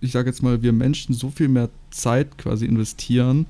ich 0.01 0.11
sage 0.11 0.29
jetzt 0.29 0.43
mal, 0.43 0.61
wir 0.61 0.73
Menschen 0.73 1.13
so 1.13 1.29
viel 1.29 1.47
mehr 1.47 1.69
Zeit 1.89 2.37
quasi 2.37 2.65
investieren, 2.65 3.45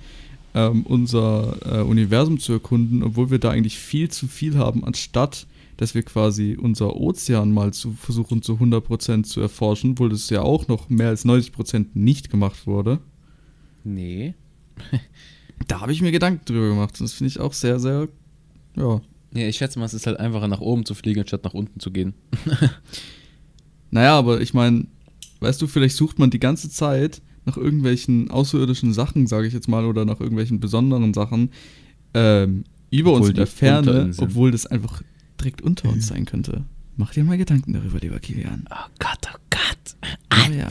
ähm, 0.53 0.83
unser 0.83 1.57
äh, 1.65 1.81
Universum 1.81 2.39
zu 2.39 2.53
erkunden, 2.53 3.03
obwohl 3.03 3.31
wir 3.31 3.39
da 3.39 3.49
eigentlich 3.49 3.79
viel 3.79 4.09
zu 4.09 4.27
viel 4.27 4.57
haben, 4.57 4.83
anstatt 4.83 5.47
dass 5.77 5.93
wir 5.93 6.01
quasi 6.01 6.57
unser 6.59 6.95
Ozean 6.95 7.51
mal 7.51 7.71
zu 7.71 7.91
versuchen 7.93 8.41
zu 8.41 8.53
100% 8.53 9.23
zu 9.23 9.39
erforschen, 9.41 9.91
obwohl 9.91 10.09
das 10.09 10.29
ja 10.29 10.41
auch 10.41 10.67
noch 10.67 10.89
mehr 10.89 11.09
als 11.09 11.23
90% 11.23 11.85
nicht 11.93 12.29
gemacht 12.29 12.67
wurde. 12.67 12.99
Nee. 13.83 14.33
Da 15.67 15.81
habe 15.81 15.91
ich 15.91 16.03
mir 16.03 16.11
Gedanken 16.11 16.45
drüber 16.45 16.69
gemacht. 16.69 17.01
Das 17.01 17.13
finde 17.13 17.29
ich 17.29 17.39
auch 17.39 17.51
sehr, 17.51 17.79
sehr, 17.79 18.07
ja, 18.75 19.01
Ja, 19.37 19.47
ich 19.47 19.57
schätze 19.57 19.79
mal, 19.79 19.85
es 19.85 19.93
ist 19.93 20.07
halt 20.07 20.19
einfacher 20.19 20.47
nach 20.47 20.61
oben 20.61 20.85
zu 20.85 20.95
fliegen, 20.95 21.19
anstatt 21.21 21.43
nach 21.43 21.53
unten 21.53 21.79
zu 21.79 21.91
gehen. 21.91 22.13
Naja, 23.89 24.17
aber 24.17 24.41
ich 24.41 24.53
meine, 24.53 24.85
weißt 25.39 25.61
du, 25.61 25.67
vielleicht 25.67 25.95
sucht 25.95 26.19
man 26.19 26.29
die 26.29 26.39
ganze 26.39 26.69
Zeit 26.69 27.21
nach 27.45 27.55
irgendwelchen 27.55 28.29
außerirdischen 28.29 28.93
Sachen, 28.93 29.27
sage 29.27 29.47
ich 29.47 29.53
jetzt 29.53 29.69
mal, 29.69 29.85
oder 29.85 30.03
nach 30.03 30.19
irgendwelchen 30.19 30.59
besonderen 30.59 31.13
Sachen 31.13 31.51
ähm, 32.13 32.65
über 32.91 33.11
uns 33.11 33.19
Obwohl 33.19 33.29
in 33.29 33.35
der 33.37 33.47
Ferne, 33.47 34.03
uns 34.03 34.19
obwohl 34.19 34.51
das 34.51 34.65
einfach 34.65 35.01
direkt 35.39 35.61
unter 35.61 35.89
uns 35.89 36.07
sein 36.07 36.25
könnte. 36.25 36.65
Mach 36.97 37.13
dir 37.13 37.23
mal 37.23 37.37
Gedanken 37.37 37.73
darüber, 37.73 37.99
lieber 37.99 38.19
Kilian. 38.19 38.65
Oh 38.71 38.89
Gott, 38.99 39.29
oh 39.33 39.37
Gott. 39.49 39.95
Oh, 40.33 40.51
ja. 40.51 40.67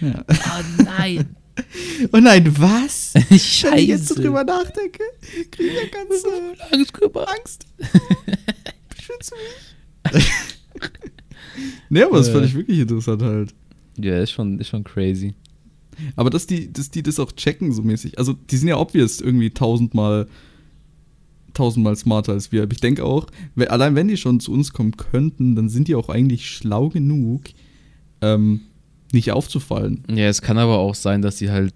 ja. 0.00 0.24
Oh 0.28 0.82
nein. 0.82 1.36
Oh 2.12 2.18
nein, 2.18 2.52
was? 2.58 3.12
Scheiße. 3.30 3.70
Wenn 3.70 3.78
ich 3.78 3.88
jetzt 3.88 4.08
so 4.08 4.14
drüber 4.14 4.44
nachdenke, 4.44 5.02
kriege 5.50 5.70
ich 5.70 5.74
ja 5.74 5.88
ganz 5.88 6.24
äh, 6.24 6.74
Angst, 6.76 6.92
Körper. 6.94 7.26
Angst. 7.28 7.66
Beschütze 8.88 9.34
mich. 10.14 10.24
nee, 11.90 12.02
aber 12.02 12.18
das 12.18 12.28
fand 12.28 12.46
ich 12.46 12.54
wirklich 12.54 12.78
interessant 12.78 13.22
halt. 13.22 13.54
Ja, 13.98 14.20
ist 14.20 14.30
schon, 14.30 14.58
ist 14.58 14.68
schon 14.68 14.84
crazy. 14.84 15.34
Aber 16.16 16.30
dass 16.30 16.46
die, 16.46 16.72
dass 16.72 16.90
die 16.90 17.02
das 17.02 17.18
auch 17.18 17.32
checken, 17.32 17.72
so 17.72 17.82
mäßig. 17.82 18.18
Also, 18.18 18.32
die 18.32 18.56
sind 18.56 18.68
ja 18.68 18.78
obvious 18.78 19.20
irgendwie 19.20 19.50
tausendmal, 19.50 20.26
tausendmal 21.52 21.96
smarter 21.96 22.32
als 22.32 22.52
wir. 22.52 22.62
Aber 22.62 22.72
ich 22.72 22.80
denke 22.80 23.04
auch, 23.04 23.26
allein 23.56 23.94
wenn 23.94 24.08
die 24.08 24.16
schon 24.16 24.40
zu 24.40 24.52
uns 24.52 24.72
kommen 24.72 24.96
könnten, 24.96 25.56
dann 25.56 25.68
sind 25.68 25.88
die 25.88 25.94
auch 25.94 26.08
eigentlich 26.08 26.48
schlau 26.48 26.88
genug, 26.88 27.42
ähm, 28.22 28.62
nicht 29.12 29.32
aufzufallen. 29.32 30.02
Ja, 30.08 30.28
es 30.28 30.42
kann 30.42 30.58
aber 30.58 30.78
auch 30.78 30.94
sein, 30.94 31.22
dass 31.22 31.36
die 31.36 31.50
halt 31.50 31.74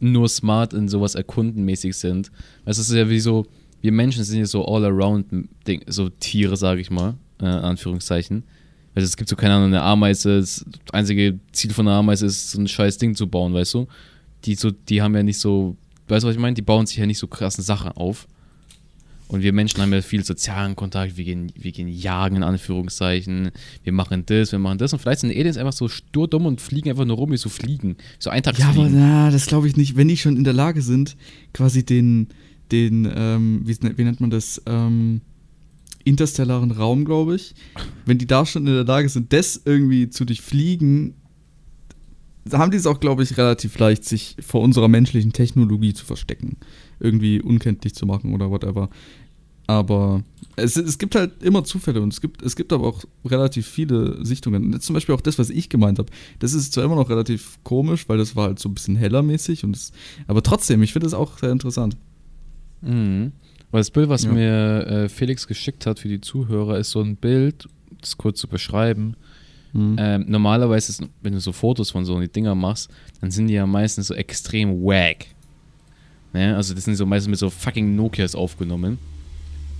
nur 0.00 0.28
smart 0.28 0.72
in 0.74 0.88
sowas 0.88 1.14
erkundenmäßig 1.14 1.96
sind. 1.96 2.30
Es 2.64 2.78
ist 2.78 2.92
ja 2.92 3.08
wie 3.08 3.20
so, 3.20 3.46
wir 3.80 3.92
Menschen 3.92 4.24
sind 4.24 4.38
ja 4.38 4.46
so 4.46 4.64
all-around 4.64 5.26
Ding- 5.66 5.84
so 5.86 6.08
Tiere, 6.08 6.56
sage 6.56 6.80
ich 6.80 6.90
mal, 6.90 7.14
äh, 7.40 7.44
in 7.44 7.50
Anführungszeichen. 7.50 8.44
Also 8.94 9.06
es 9.06 9.16
gibt 9.16 9.30
so 9.30 9.36
keine 9.36 9.54
Ahnung, 9.54 9.68
eine 9.68 9.82
Ameise, 9.82 10.40
das 10.40 10.64
einzige 10.92 11.38
Ziel 11.52 11.72
von 11.72 11.86
einer 11.86 11.96
Ameise 11.96 12.26
ist, 12.26 12.50
so 12.50 12.60
ein 12.60 12.68
scheiß 12.68 12.98
Ding 12.98 13.14
zu 13.14 13.28
bauen, 13.28 13.54
weißt 13.54 13.74
du? 13.74 13.86
Die 14.44 14.54
so, 14.54 14.70
die 14.70 15.02
haben 15.02 15.14
ja 15.14 15.22
nicht 15.22 15.38
so, 15.38 15.76
weißt 16.08 16.24
du, 16.24 16.28
was 16.28 16.34
ich 16.34 16.40
meine? 16.40 16.54
Die 16.54 16.62
bauen 16.62 16.86
sich 16.86 16.96
ja 16.96 17.06
nicht 17.06 17.18
so 17.18 17.26
krassen 17.26 17.62
Sachen 17.64 17.92
auf. 17.92 18.26
Und 19.28 19.42
wir 19.42 19.52
Menschen 19.52 19.80
haben 19.82 19.92
ja 19.92 20.00
viel 20.00 20.24
sozialen 20.24 20.74
Kontakt, 20.74 21.18
wir 21.18 21.24
gehen, 21.24 21.52
wir 21.54 21.70
gehen 21.70 21.86
jagen 21.86 22.36
in 22.36 22.42
Anführungszeichen, 22.42 23.50
wir 23.84 23.92
machen 23.92 24.24
das, 24.24 24.52
wir 24.52 24.58
machen 24.58 24.78
das 24.78 24.94
und 24.94 25.00
vielleicht 25.00 25.20
sind 25.20 25.30
Aliens 25.30 25.58
einfach 25.58 25.74
so 25.74 25.88
sturdumm 25.88 26.46
und 26.46 26.62
fliegen 26.62 26.88
einfach 26.88 27.04
nur 27.04 27.16
rum 27.16 27.32
wie 27.32 27.36
so 27.36 27.50
Fliegen. 27.50 27.96
So 28.18 28.30
Ja, 28.58 28.70
aber 28.70 28.88
na, 28.88 29.30
das 29.30 29.46
glaube 29.46 29.68
ich 29.68 29.76
nicht. 29.76 29.96
Wenn 29.96 30.08
die 30.08 30.16
schon 30.16 30.36
in 30.36 30.44
der 30.44 30.54
Lage 30.54 30.80
sind, 30.80 31.16
quasi 31.52 31.84
den, 31.84 32.28
den, 32.72 33.06
ähm, 33.14 33.60
wie, 33.64 33.76
wie 33.96 34.04
nennt 34.04 34.20
man 34.20 34.30
das, 34.30 34.62
ähm, 34.66 35.20
interstellaren 36.04 36.70
Raum, 36.70 37.04
glaube 37.04 37.36
ich, 37.36 37.54
wenn 38.06 38.18
die 38.18 38.26
da 38.26 38.46
schon 38.46 38.66
in 38.66 38.74
der 38.74 38.84
Lage 38.84 39.08
sind, 39.08 39.32
das 39.32 39.60
irgendwie 39.64 40.08
zu 40.08 40.24
durchfliegen, 40.24 41.14
haben 42.50 42.70
die 42.70 42.78
es 42.78 42.86
auch, 42.86 42.98
glaube 42.98 43.22
ich, 43.22 43.36
relativ 43.36 43.78
leicht, 43.78 44.04
sich 44.04 44.36
vor 44.40 44.62
unserer 44.62 44.88
menschlichen 44.88 45.32
Technologie 45.34 45.92
zu 45.92 46.06
verstecken. 46.06 46.56
Irgendwie 47.00 47.40
unkenntlich 47.40 47.94
zu 47.94 48.06
machen 48.06 48.34
oder 48.34 48.50
whatever. 48.50 48.88
Aber 49.66 50.22
es, 50.56 50.76
es 50.76 50.96
gibt 50.96 51.14
halt 51.14 51.42
immer 51.42 51.62
Zufälle 51.62 52.00
und 52.00 52.10
es 52.10 52.22
gibt, 52.22 52.42
es 52.42 52.56
gibt 52.56 52.72
aber 52.72 52.86
auch 52.86 53.04
relativ 53.26 53.66
viele 53.66 54.24
Sichtungen. 54.24 54.72
Jetzt 54.72 54.86
zum 54.86 54.94
Beispiel 54.94 55.14
auch 55.14 55.20
das, 55.20 55.38
was 55.38 55.50
ich 55.50 55.68
gemeint 55.68 55.98
habe. 55.98 56.10
Das 56.38 56.54
ist 56.54 56.72
zwar 56.72 56.84
immer 56.84 56.96
noch 56.96 57.10
relativ 57.10 57.58
komisch, 57.64 58.08
weil 58.08 58.16
das 58.16 58.34
war 58.34 58.46
halt 58.46 58.58
so 58.58 58.70
ein 58.70 58.74
bisschen 58.74 58.96
hellermäßig. 58.96 59.64
Und 59.64 59.76
es, 59.76 59.92
aber 60.26 60.42
trotzdem, 60.42 60.82
ich 60.82 60.94
finde 60.94 61.06
es 61.06 61.12
auch 61.12 61.36
sehr 61.38 61.52
interessant. 61.52 61.98
Mhm. 62.80 63.32
Weil 63.70 63.80
das 63.80 63.90
Bild, 63.90 64.08
was 64.08 64.24
Ja. 64.24 64.32
mir 64.32 64.86
äh, 64.86 65.08
Felix 65.10 65.46
geschickt 65.46 65.84
hat 65.84 65.98
für 65.98 66.08
die 66.08 66.22
Zuhörer, 66.22 66.78
ist 66.78 66.90
so 66.90 67.02
ein 67.02 67.16
Bild, 67.16 67.68
das 68.00 68.16
kurz 68.16 68.40
zu 68.40 68.48
beschreiben. 68.48 69.16
Mhm. 69.74 69.96
Ähm, 69.98 70.24
normalerweise, 70.28 70.92
ist, 70.92 71.02
wenn 71.20 71.34
du 71.34 71.40
so 71.40 71.52
Fotos 71.52 71.90
von 71.90 72.06
so 72.06 72.18
die 72.18 72.28
Dinger 72.32 72.54
machst, 72.54 72.88
dann 73.20 73.30
sind 73.30 73.48
die 73.48 73.54
ja 73.54 73.66
meistens 73.66 74.06
so 74.06 74.14
extrem 74.14 74.80
wack. 74.82 75.26
Ne? 76.32 76.56
Also 76.56 76.74
das 76.74 76.84
sind 76.84 76.96
so 76.96 77.06
meistens 77.06 77.30
mit 77.30 77.38
so 77.38 77.50
fucking 77.50 77.96
Nokias 77.96 78.34
aufgenommen. 78.34 78.98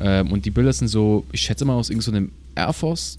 Ähm, 0.01 0.31
und 0.33 0.45
die 0.45 0.51
Bilder 0.51 0.73
sind 0.73 0.89
so, 0.89 1.25
ich 1.33 1.41
schätze 1.41 1.65
mal 1.65 1.75
aus 1.75 1.91
irgendeinem 1.91 2.33
Air 2.55 2.73
Force 2.73 3.19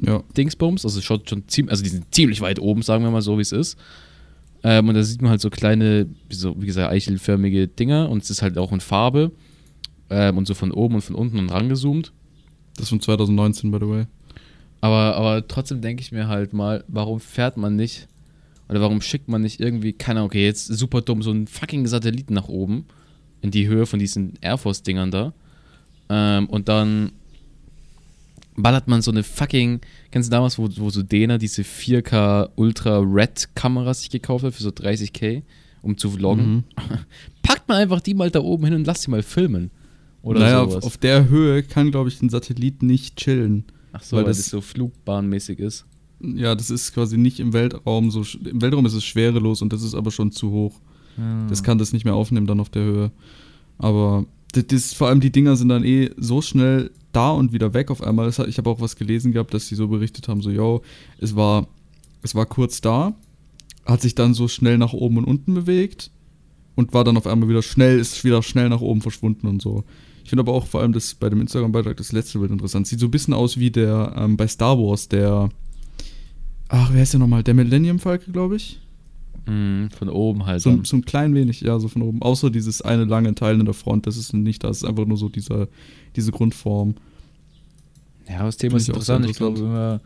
ja. 0.00 0.22
Dingsbums, 0.36 0.84
also 0.84 1.00
schaut 1.00 1.28
schon 1.28 1.46
ziemlich, 1.48 1.70
also 1.70 1.82
die 1.82 1.90
sind 1.90 2.14
ziemlich 2.14 2.40
weit 2.40 2.58
oben, 2.58 2.82
sagen 2.82 3.04
wir 3.04 3.10
mal 3.10 3.22
so, 3.22 3.36
wie 3.38 3.42
es 3.42 3.52
ist. 3.52 3.76
Ähm, 4.64 4.88
und 4.88 4.94
da 4.94 5.02
sieht 5.02 5.20
man 5.20 5.30
halt 5.30 5.40
so 5.40 5.50
kleine, 5.50 6.06
wie, 6.28 6.34
so, 6.34 6.60
wie 6.60 6.66
gesagt, 6.66 6.90
eichelförmige 6.90 7.68
Dinger 7.68 8.08
und 8.08 8.22
es 8.22 8.30
ist 8.30 8.42
halt 8.42 8.56
auch 8.58 8.72
in 8.72 8.80
Farbe. 8.80 9.32
Ähm, 10.10 10.36
und 10.36 10.46
so 10.46 10.54
von 10.54 10.70
oben 10.70 10.96
und 10.96 11.00
von 11.00 11.16
unten 11.16 11.38
und 11.38 11.50
rangezoomt. 11.50 12.12
Das 12.76 12.84
ist 12.84 12.88
von 12.90 13.00
2019, 13.00 13.70
by 13.70 13.78
the 13.80 13.88
way. 13.88 14.06
Aber, 14.80 15.16
aber 15.16 15.46
trotzdem 15.46 15.80
denke 15.80 16.02
ich 16.02 16.12
mir 16.12 16.28
halt 16.28 16.52
mal, 16.52 16.84
warum 16.88 17.20
fährt 17.20 17.56
man 17.56 17.76
nicht 17.76 18.08
oder 18.72 18.80
warum 18.80 19.02
schickt 19.02 19.28
man 19.28 19.42
nicht 19.42 19.60
irgendwie, 19.60 19.92
keine 19.92 20.20
Ahnung, 20.20 20.28
okay, 20.30 20.44
jetzt 20.46 20.66
super 20.66 21.02
dumm, 21.02 21.22
so 21.22 21.30
einen 21.30 21.46
fucking 21.46 21.86
Satelliten 21.86 22.32
nach 22.32 22.48
oben 22.48 22.86
in 23.42 23.50
die 23.50 23.68
Höhe 23.68 23.84
von 23.84 23.98
diesen 23.98 24.32
Air 24.40 24.56
Force-Dingern 24.56 25.10
da. 25.10 25.34
Ähm, 26.08 26.46
und 26.48 26.70
dann 26.70 27.12
ballert 28.56 28.88
man 28.88 29.02
so 29.02 29.10
eine 29.10 29.22
fucking, 29.22 29.80
kennst 30.10 30.30
du 30.30 30.30
damals, 30.30 30.58
wo, 30.58 30.68
wo 30.76 30.88
so 30.88 31.02
Dena 31.02 31.36
diese 31.36 31.62
4K 31.62 32.48
Ultra 32.56 32.98
Red 33.00 33.50
Kamera 33.54 33.92
sich 33.92 34.08
gekauft 34.08 34.44
hat 34.44 34.54
für 34.54 34.62
so 34.62 34.70
30k, 34.70 35.42
um 35.82 35.98
zu 35.98 36.10
vloggen? 36.10 36.54
Mhm. 36.54 36.64
Packt 37.42 37.68
man 37.68 37.76
einfach 37.78 38.00
die 38.00 38.14
mal 38.14 38.30
da 38.30 38.40
oben 38.40 38.64
hin 38.64 38.74
und 38.74 38.86
lasst 38.86 39.02
sie 39.02 39.10
mal 39.10 39.22
filmen. 39.22 39.70
Oder 40.22 40.40
naja, 40.40 40.60
sowas. 40.64 40.76
auf, 40.76 40.84
auf 40.84 40.96
der 40.96 41.28
Höhe 41.28 41.62
kann, 41.62 41.90
glaube 41.90 42.08
ich, 42.08 42.22
ein 42.22 42.30
Satellit 42.30 42.82
nicht 42.82 43.16
chillen. 43.16 43.64
Ach 43.92 44.02
so, 44.02 44.16
weil 44.16 44.24
weil 44.24 44.30
das- 44.30 44.46
so 44.46 44.62
flugbahnmäßig 44.62 45.58
ist. 45.58 45.84
Ja, 46.22 46.54
das 46.54 46.70
ist 46.70 46.92
quasi 46.94 47.18
nicht 47.18 47.40
im 47.40 47.52
Weltraum 47.52 48.10
so. 48.10 48.22
Im 48.44 48.60
Weltraum 48.62 48.86
ist 48.86 48.94
es 48.94 49.04
schwerelos 49.04 49.62
und 49.62 49.72
das 49.72 49.82
ist 49.82 49.94
aber 49.94 50.10
schon 50.10 50.30
zu 50.32 50.50
hoch. 50.50 50.80
Das 51.48 51.62
kann 51.62 51.78
das 51.78 51.92
nicht 51.92 52.04
mehr 52.04 52.14
aufnehmen 52.14 52.46
dann 52.46 52.60
auf 52.60 52.70
der 52.70 52.82
Höhe. 52.84 53.10
Aber 53.78 54.24
das, 54.52 54.66
das, 54.68 54.92
vor 54.94 55.08
allem 55.08 55.20
die 55.20 55.32
Dinger 55.32 55.56
sind 55.56 55.68
dann 55.68 55.84
eh 55.84 56.10
so 56.16 56.40
schnell 56.40 56.90
da 57.12 57.30
und 57.30 57.52
wieder 57.52 57.74
weg 57.74 57.90
auf 57.90 58.02
einmal. 58.02 58.26
Das, 58.26 58.38
hat- 58.38 58.48
ich 58.48 58.58
habe 58.58 58.70
auch 58.70 58.80
was 58.80 58.96
gelesen 58.96 59.32
gehabt, 59.32 59.52
dass 59.52 59.68
sie 59.68 59.74
so 59.74 59.88
berichtet 59.88 60.28
haben, 60.28 60.40
so, 60.40 60.50
yo, 60.50 60.82
es 61.18 61.36
war, 61.36 61.66
es 62.22 62.34
war 62.34 62.46
kurz 62.46 62.80
da, 62.80 63.14
hat 63.84 64.00
sich 64.00 64.14
dann 64.14 64.32
so 64.34 64.48
schnell 64.48 64.78
nach 64.78 64.92
oben 64.92 65.18
und 65.18 65.24
unten 65.24 65.54
bewegt 65.54 66.10
und 66.76 66.94
war 66.94 67.04
dann 67.04 67.16
auf 67.16 67.26
einmal 67.26 67.48
wieder 67.48 67.62
schnell, 67.62 67.98
ist 67.98 68.24
wieder 68.24 68.42
schnell 68.42 68.68
nach 68.68 68.80
oben 68.80 69.02
verschwunden 69.02 69.46
und 69.48 69.60
so. 69.60 69.84
Ich 70.24 70.30
finde 70.30 70.42
aber 70.42 70.52
auch 70.54 70.66
vor 70.66 70.80
allem 70.80 70.92
das 70.92 71.14
bei 71.14 71.28
dem 71.28 71.40
Instagram-Beitrag 71.40 71.96
das 71.96 72.12
letzte 72.12 72.38
Bild 72.38 72.52
interessant. 72.52 72.86
Sieht 72.86 73.00
so 73.00 73.06
ein 73.08 73.10
bisschen 73.10 73.34
aus 73.34 73.58
wie 73.58 73.70
der 73.72 74.14
ähm, 74.16 74.36
bei 74.36 74.46
Star 74.46 74.78
Wars, 74.78 75.08
der. 75.08 75.48
Ach, 76.74 76.90
wer 76.90 77.02
ist 77.02 77.12
der 77.12 77.20
nochmal? 77.20 77.42
Der 77.42 77.52
Millennium 77.52 77.98
Falke, 77.98 78.32
glaube 78.32 78.56
ich. 78.56 78.80
Mhm, 79.46 79.90
von 79.90 80.08
oben 80.08 80.46
halt. 80.46 80.62
So, 80.62 80.82
so 80.84 80.96
ein 80.96 81.04
klein 81.04 81.34
wenig, 81.34 81.60
ja, 81.60 81.78
so 81.78 81.86
von 81.86 82.00
oben. 82.00 82.22
Außer 82.22 82.48
dieses 82.48 82.80
eine 82.80 83.04
lange 83.04 83.34
Teil 83.34 83.60
in 83.60 83.66
der 83.66 83.74
Front, 83.74 84.06
das 84.06 84.16
ist 84.16 84.32
nicht 84.32 84.64
da. 84.64 84.70
Es 84.70 84.78
ist 84.78 84.84
einfach 84.84 85.04
nur 85.04 85.18
so 85.18 85.28
dieser, 85.28 85.68
diese 86.16 86.32
Grundform. 86.32 86.94
Ja, 88.26 88.46
das 88.46 88.56
Thema 88.56 88.78
ist 88.78 88.88
interessant. 88.88 89.26
Ich 89.26 89.36
glaube, 89.36 89.60
wenn 89.60 89.70
wir, 89.70 90.00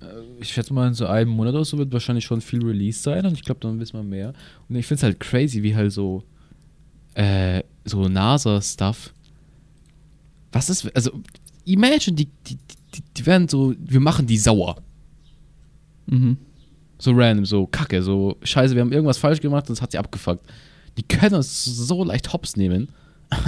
äh, 0.00 0.04
ich 0.40 0.52
schätze 0.52 0.72
mal, 0.72 0.86
in 0.86 0.94
so 0.94 1.06
einem 1.06 1.30
Monat 1.30 1.54
oder 1.54 1.64
so 1.64 1.76
wird 1.76 1.92
wahrscheinlich 1.92 2.24
schon 2.24 2.40
viel 2.40 2.64
Release 2.64 3.00
sein 3.00 3.26
und 3.26 3.32
ich 3.32 3.42
glaube, 3.42 3.58
dann 3.60 3.80
wissen 3.80 3.94
wir 3.94 4.04
mehr. 4.04 4.32
Und 4.68 4.76
ich 4.76 4.86
finde 4.86 4.98
es 4.98 5.02
halt 5.02 5.18
crazy, 5.18 5.64
wie 5.64 5.74
halt 5.74 5.90
so, 5.90 6.22
äh, 7.14 7.64
so 7.84 8.06
NASA-Stuff. 8.06 9.12
Was 10.52 10.70
ist, 10.70 10.94
also, 10.94 11.10
imagine, 11.64 12.14
die, 12.14 12.28
die, 12.46 12.58
die, 12.94 13.02
die 13.16 13.26
werden 13.26 13.48
so, 13.48 13.74
wir 13.76 14.00
machen 14.00 14.24
die 14.24 14.38
sauer. 14.38 14.76
Mhm. 16.06 16.36
So 16.98 17.12
random, 17.12 17.44
so 17.44 17.66
kacke, 17.66 18.02
so 18.02 18.36
scheiße, 18.42 18.74
wir 18.74 18.82
haben 18.82 18.92
irgendwas 18.92 19.18
falsch 19.18 19.40
gemacht 19.40 19.68
und 19.68 19.76
das 19.76 19.82
hat 19.82 19.92
sie 19.92 19.98
abgefuckt. 19.98 20.44
Die 20.96 21.02
können 21.02 21.34
uns 21.34 21.64
so 21.64 22.04
leicht 22.04 22.32
hops 22.32 22.56
nehmen. 22.56 22.88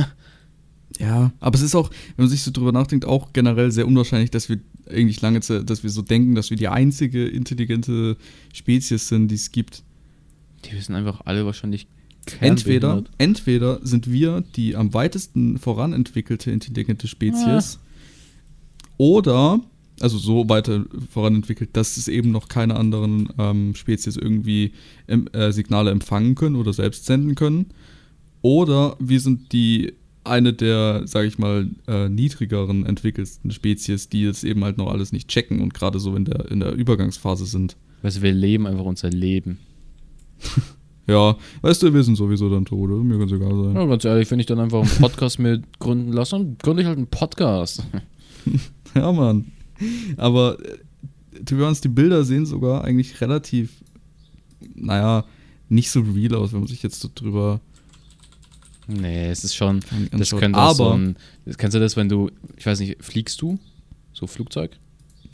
Ja, 1.01 1.33
aber 1.41 1.57
es 1.57 1.63
ist 1.63 1.75
auch, 1.75 1.91
wenn 2.15 2.27
man 2.27 2.29
sich 2.29 2.43
so 2.43 2.53
drüber 2.53 2.71
nachdenkt, 2.71 3.05
auch 3.05 3.33
generell 3.33 3.73
sehr 3.73 3.85
unwahrscheinlich, 3.85 4.31
dass 4.31 4.49
wir 4.49 4.61
eigentlich 4.89 5.21
lange 5.23 5.41
Zeit, 5.41 5.69
dass 5.69 5.83
wir 5.83 5.91
so 5.91 6.03
denken, 6.03 6.37
dass 6.37 6.51
wir 6.51 6.57
die 6.57 6.69
einzige 6.69 7.27
intelligente 7.27 8.17
Spezies 8.53 9.09
sind, 9.09 9.27
die 9.27 9.35
es 9.35 9.51
gibt. 9.51 9.83
Die 10.65 10.73
wissen 10.73 10.95
einfach 10.95 11.23
alle 11.25 11.45
wahrscheinlich 11.47 11.89
Entweder, 12.41 13.05
entweder 13.19 13.81
sind 13.83 14.11
wir 14.11 14.43
die 14.57 14.77
am 14.77 14.95
weitesten 14.95 15.59
voranentwickelte 15.59 16.51
intelligente 16.51 17.07
Spezies 17.07 17.79
oder, 18.97 19.61
also 20.01 20.19
so 20.19 20.49
weiter 20.49 20.85
voranentwickelt, 21.11 21.71
dass 21.75 21.97
es 21.97 22.09
eben 22.09 22.31
noch 22.31 22.49
keine 22.49 22.77
anderen 22.77 23.29
ähm, 23.39 23.75
Spezies 23.75 24.17
irgendwie 24.17 24.73
ähm, 25.09 25.29
äh, 25.33 25.53
Signale 25.53 25.91
empfangen 25.91 26.35
können 26.35 26.57
oder 26.57 26.73
selbst 26.73 27.07
senden 27.07 27.35
können. 27.35 27.67
Oder 28.43 28.97
wir 28.99 29.21
sind 29.21 29.53
die 29.53 29.95
eine 30.25 30.53
der, 30.53 31.07
sage 31.07 31.29
ich 31.29 31.39
mal, 31.39 31.71
äh, 31.87 32.09
niedrigeren 32.09 32.87
entwickelsten 32.87 33.51
Spezies, 33.51 34.09
die 34.09 34.23
jetzt 34.23 34.43
eben 34.43 34.65
halt 34.65 34.79
noch 34.79 34.91
alles 34.91 35.13
nicht 35.13 35.29
checken 35.29 35.61
und 35.61 35.75
gerade 35.75 35.99
so 35.99 36.17
in 36.17 36.25
der, 36.25 36.51
in 36.51 36.61
der 36.61 36.73
Übergangsphase 36.73 37.47
sind. 37.47 37.77
Weißt 38.03 38.19
du, 38.19 38.23
wir 38.23 38.33
leben 38.33 38.67
einfach 38.67 38.85
unser 38.85 39.11
Leben. 39.11 39.59
Ja, 41.07 41.37
weißt 41.61 41.83
du, 41.83 41.93
wir 41.93 42.03
sind 42.03 42.17
sowieso 42.17 42.49
dann 42.49 42.65
tot, 42.65 42.91
oder? 42.91 43.05
mir 43.05 43.19
ganz 43.19 43.31
egal 43.31 43.55
sein. 43.55 43.75
Ja, 43.75 43.85
ganz 43.85 44.07
ehrlich, 44.07 44.31
wenn 44.31 44.41
ich 44.41 44.47
dann 44.47 44.59
einfach 44.59 44.81
einen 44.81 45.03
Podcast 45.03 45.39
mit 45.39 45.79
gründen 45.79 46.15
lasse, 46.15 46.31
dann 46.31 46.57
gründe 46.57 46.81
ich 46.81 46.89
halt 46.89 46.97
einen 46.99 47.09
Podcast. 47.09 47.85
Ja, 48.95 49.11
Mann. 49.11 49.51
Aber 50.17 50.59
äh, 50.61 51.45
to 51.45 51.57
be 51.57 51.65
honest, 51.65 51.85
die 51.85 51.89
Bilder 51.89 52.25
sehen 52.25 52.47
sogar 52.47 52.85
eigentlich 52.85 53.21
relativ, 53.21 53.83
naja, 54.75 55.25
nicht 55.69 55.91
so 55.91 56.01
real 56.01 56.35
aus, 56.35 56.53
wenn 56.53 56.61
man 56.61 56.69
sich 56.69 56.83
jetzt 56.83 57.01
so 57.01 57.09
drüber 57.15 57.61
Nee, 58.87 59.31
es 59.31 59.45
ist 59.45 59.55
schon. 59.55 59.81
Das 60.11 60.31
könnte 60.31 60.59
auch 60.59 60.75
so 60.75 60.85
Aber, 60.85 60.99
ein. 60.99 61.17
Kennst 61.57 61.75
du 61.75 61.81
das, 61.81 61.97
wenn 61.97 62.11
du, 62.11 62.31
ich 62.57 62.67
weiß 62.67 62.81
nicht, 62.81 63.03
fliegst 63.03 63.41
du? 63.41 63.59
So 64.13 64.27
Flugzeug? 64.27 64.79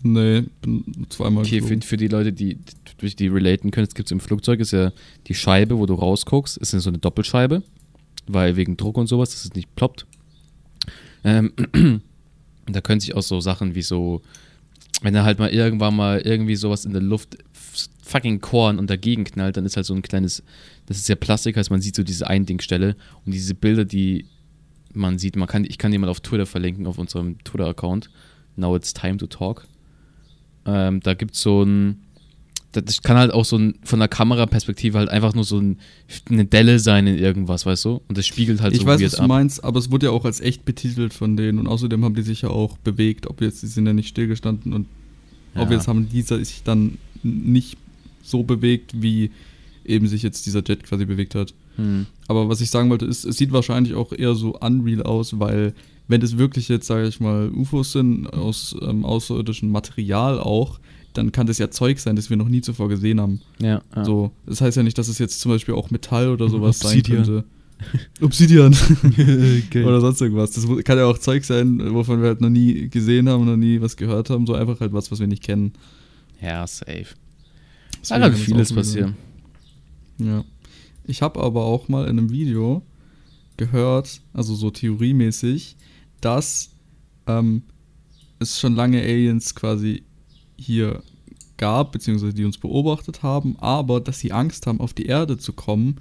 nee, 0.02 0.44
bin 0.62 1.06
zweimal 1.10 1.44
Okay, 1.44 1.60
für, 1.60 1.78
für 1.82 1.96
die 1.96 2.08
Leute, 2.08 2.32
die 2.32 2.58
durch 2.98 3.16
die 3.16 3.28
relaten 3.28 3.70
können, 3.70 3.86
es 3.86 3.94
gibt 3.94 4.10
im 4.10 4.20
Flugzeug, 4.20 4.60
ist 4.60 4.72
ja 4.72 4.92
die 5.26 5.34
Scheibe, 5.34 5.78
wo 5.78 5.86
du 5.86 5.94
rausguckst, 5.94 6.56
ist 6.56 6.72
ja 6.72 6.80
so 6.80 6.90
eine 6.90 6.98
Doppelscheibe, 6.98 7.62
weil 8.26 8.56
wegen 8.56 8.76
Druck 8.76 8.96
und 8.96 9.08
sowas, 9.08 9.30
dass 9.30 9.44
es 9.44 9.54
nicht 9.54 9.74
ploppt. 9.74 10.06
Ähm, 11.24 11.52
da 12.72 12.80
können 12.80 13.00
sich 13.00 13.14
auch 13.14 13.22
so 13.22 13.40
Sachen 13.40 13.74
wie 13.74 13.82
so, 13.82 14.22
wenn 15.02 15.14
da 15.14 15.24
halt 15.24 15.38
mal 15.38 15.50
irgendwann 15.50 15.96
mal 15.96 16.20
irgendwie 16.20 16.56
sowas 16.56 16.84
in 16.84 16.92
der 16.92 17.02
Luft 17.02 17.38
fucking 18.02 18.40
Korn 18.40 18.78
und 18.78 18.90
dagegen 18.90 19.24
knallt, 19.24 19.56
dann 19.56 19.64
ist 19.64 19.76
halt 19.76 19.86
so 19.86 19.94
ein 19.94 20.02
kleines, 20.02 20.42
das 20.86 20.98
ist 20.98 21.08
ja 21.08 21.14
Plastik, 21.14 21.56
heißt 21.56 21.70
man 21.70 21.80
sieht 21.80 21.94
so 21.94 22.02
diese 22.02 22.26
Eindingstelle 22.26 22.96
und 23.24 23.32
diese 23.32 23.54
Bilder, 23.54 23.84
die 23.84 24.26
man 24.92 25.18
sieht, 25.18 25.36
man 25.36 25.46
kann, 25.46 25.64
ich 25.64 25.78
kann 25.78 25.92
die 25.92 25.98
mal 25.98 26.08
auf 26.08 26.20
Twitter 26.20 26.46
verlinken, 26.46 26.86
auf 26.86 26.98
unserem 26.98 27.38
Twitter-Account. 27.44 28.10
Now 28.56 28.74
it's 28.74 28.92
time 28.92 29.16
to 29.18 29.26
talk. 29.26 29.66
Ähm, 30.66 31.00
da 31.00 31.14
gibt 31.14 31.34
es 31.34 31.42
so 31.42 31.62
ein, 31.62 32.02
das- 32.72 33.02
kann 33.02 33.16
halt 33.16 33.32
auch 33.32 33.44
so 33.44 33.56
ein, 33.56 33.74
von 33.82 33.98
der 33.98 34.08
Kameraperspektive 34.08 34.98
halt 34.98 35.08
einfach 35.08 35.34
nur 35.34 35.44
so 35.44 35.58
ein, 35.58 35.78
eine 36.28 36.44
Delle 36.44 36.78
sein 36.78 37.06
in 37.06 37.18
irgendwas, 37.18 37.66
weißt 37.66 37.84
du? 37.84 38.00
Und 38.08 38.16
das 38.18 38.26
spiegelt 38.26 38.60
halt 38.60 38.74
ich 38.74 38.80
so 38.82 38.86
weiß, 38.86 39.02
was 39.02 39.12
du 39.12 39.22
ab. 39.22 39.28
meinst, 39.28 39.64
aber 39.64 39.78
es 39.78 39.90
wurde 39.90 40.06
ja 40.06 40.12
auch 40.12 40.24
als 40.24 40.40
echt 40.40 40.64
betitelt 40.64 41.12
von 41.14 41.36
denen 41.36 41.58
und 41.58 41.66
außerdem 41.66 42.04
haben 42.04 42.14
die 42.14 42.22
sich 42.22 42.42
ja 42.42 42.50
auch 42.50 42.78
bewegt, 42.78 43.26
ob 43.26 43.40
jetzt, 43.40 43.62
die 43.62 43.66
sind 43.66 43.86
ja 43.86 43.92
nicht 43.92 44.08
stillgestanden 44.08 44.72
und 44.72 44.86
ob 45.54 45.68
Ja. 45.70 45.76
jetzt 45.76 45.88
haben 45.88 46.08
diese 46.08 46.38
sich 46.44 46.62
dann 46.62 46.98
nicht 47.22 47.76
so 48.22 48.42
bewegt, 48.44 48.92
wie 49.02 49.30
eben 49.84 50.06
sich 50.06 50.22
jetzt 50.22 50.46
dieser 50.46 50.62
Jet 50.64 50.84
quasi 50.84 51.04
bewegt 51.04 51.34
hat. 51.34 51.52
Hm. 51.76 52.06
Aber 52.28 52.48
was 52.48 52.60
ich 52.60 52.70
sagen 52.70 52.90
wollte, 52.90 53.06
ist, 53.06 53.24
es 53.24 53.36
sieht 53.36 53.50
wahrscheinlich 53.52 53.94
auch 53.94 54.12
eher 54.12 54.34
so 54.34 54.56
unreal 54.60 55.02
aus, 55.02 55.38
weil 55.40 55.74
wenn 56.06 56.20
das 56.20 56.38
wirklich 56.38 56.68
jetzt, 56.68 56.86
sage 56.86 57.08
ich 57.08 57.18
mal, 57.20 57.50
UFOs 57.50 57.92
sind, 57.92 58.26
aus 58.28 58.76
ähm, 58.82 59.04
außerirdischem 59.04 59.70
Material 59.70 60.38
auch, 60.38 60.78
dann 61.12 61.32
kann 61.32 61.46
das 61.46 61.58
ja 61.58 61.70
Zeug 61.70 61.98
sein, 61.98 62.16
das 62.16 62.30
wir 62.30 62.36
noch 62.36 62.48
nie 62.48 62.60
zuvor 62.60 62.88
gesehen 62.88 63.20
haben. 63.20 63.40
Ja, 63.60 63.82
ja. 63.94 64.04
So, 64.04 64.32
das 64.46 64.60
heißt 64.60 64.76
ja 64.76 64.82
nicht, 64.82 64.98
dass 64.98 65.08
es 65.08 65.18
jetzt 65.18 65.40
zum 65.40 65.50
Beispiel 65.50 65.74
auch 65.74 65.90
Metall 65.90 66.28
oder 66.28 66.48
sowas 66.48 66.82
Obsidian. 66.84 67.24
sein 67.24 67.34
könnte. 67.34 67.48
Obsidian. 68.20 68.76
Geil. 69.70 69.84
oder 69.84 70.00
sonst 70.00 70.20
irgendwas. 70.20 70.52
Das 70.52 70.66
kann 70.84 70.98
ja 70.98 71.06
auch 71.06 71.18
Zeug 71.18 71.44
sein, 71.44 71.94
wovon 71.94 72.20
wir 72.20 72.28
halt 72.28 72.40
noch 72.40 72.50
nie 72.50 72.88
gesehen 72.88 73.28
haben, 73.28 73.44
noch 73.46 73.56
nie 73.56 73.80
was 73.80 73.96
gehört 73.96 74.30
haben. 74.30 74.46
So 74.46 74.54
einfach 74.54 74.80
halt 74.80 74.92
was, 74.92 75.10
was 75.10 75.18
wir 75.20 75.26
nicht 75.26 75.42
kennen. 75.42 75.72
ja, 76.40 76.66
safe. 76.66 77.06
Da 78.08 78.18
Deswegen 78.18 78.22
kann 78.22 78.34
vieles 78.34 78.72
passieren. 78.72 79.16
Ja. 80.18 80.44
Ich 81.04 81.22
habe 81.22 81.40
aber 81.40 81.64
auch 81.64 81.88
mal 81.88 82.04
in 82.04 82.18
einem 82.18 82.30
Video 82.30 82.82
gehört, 83.56 84.20
also 84.32 84.54
so 84.54 84.70
theoriemäßig, 84.70 85.76
dass 86.20 86.70
ähm, 87.26 87.62
es 88.38 88.58
schon 88.58 88.74
lange 88.74 89.02
Aliens 89.02 89.54
quasi 89.54 90.02
hier 90.60 91.02
gab, 91.56 91.92
beziehungsweise 91.92 92.34
die 92.34 92.44
uns 92.44 92.58
beobachtet 92.58 93.22
haben, 93.22 93.56
aber 93.58 94.00
dass 94.00 94.18
sie 94.18 94.32
Angst 94.32 94.66
haben, 94.66 94.80
auf 94.80 94.94
die 94.94 95.06
Erde 95.06 95.36
zu 95.38 95.52
kommen, 95.52 95.96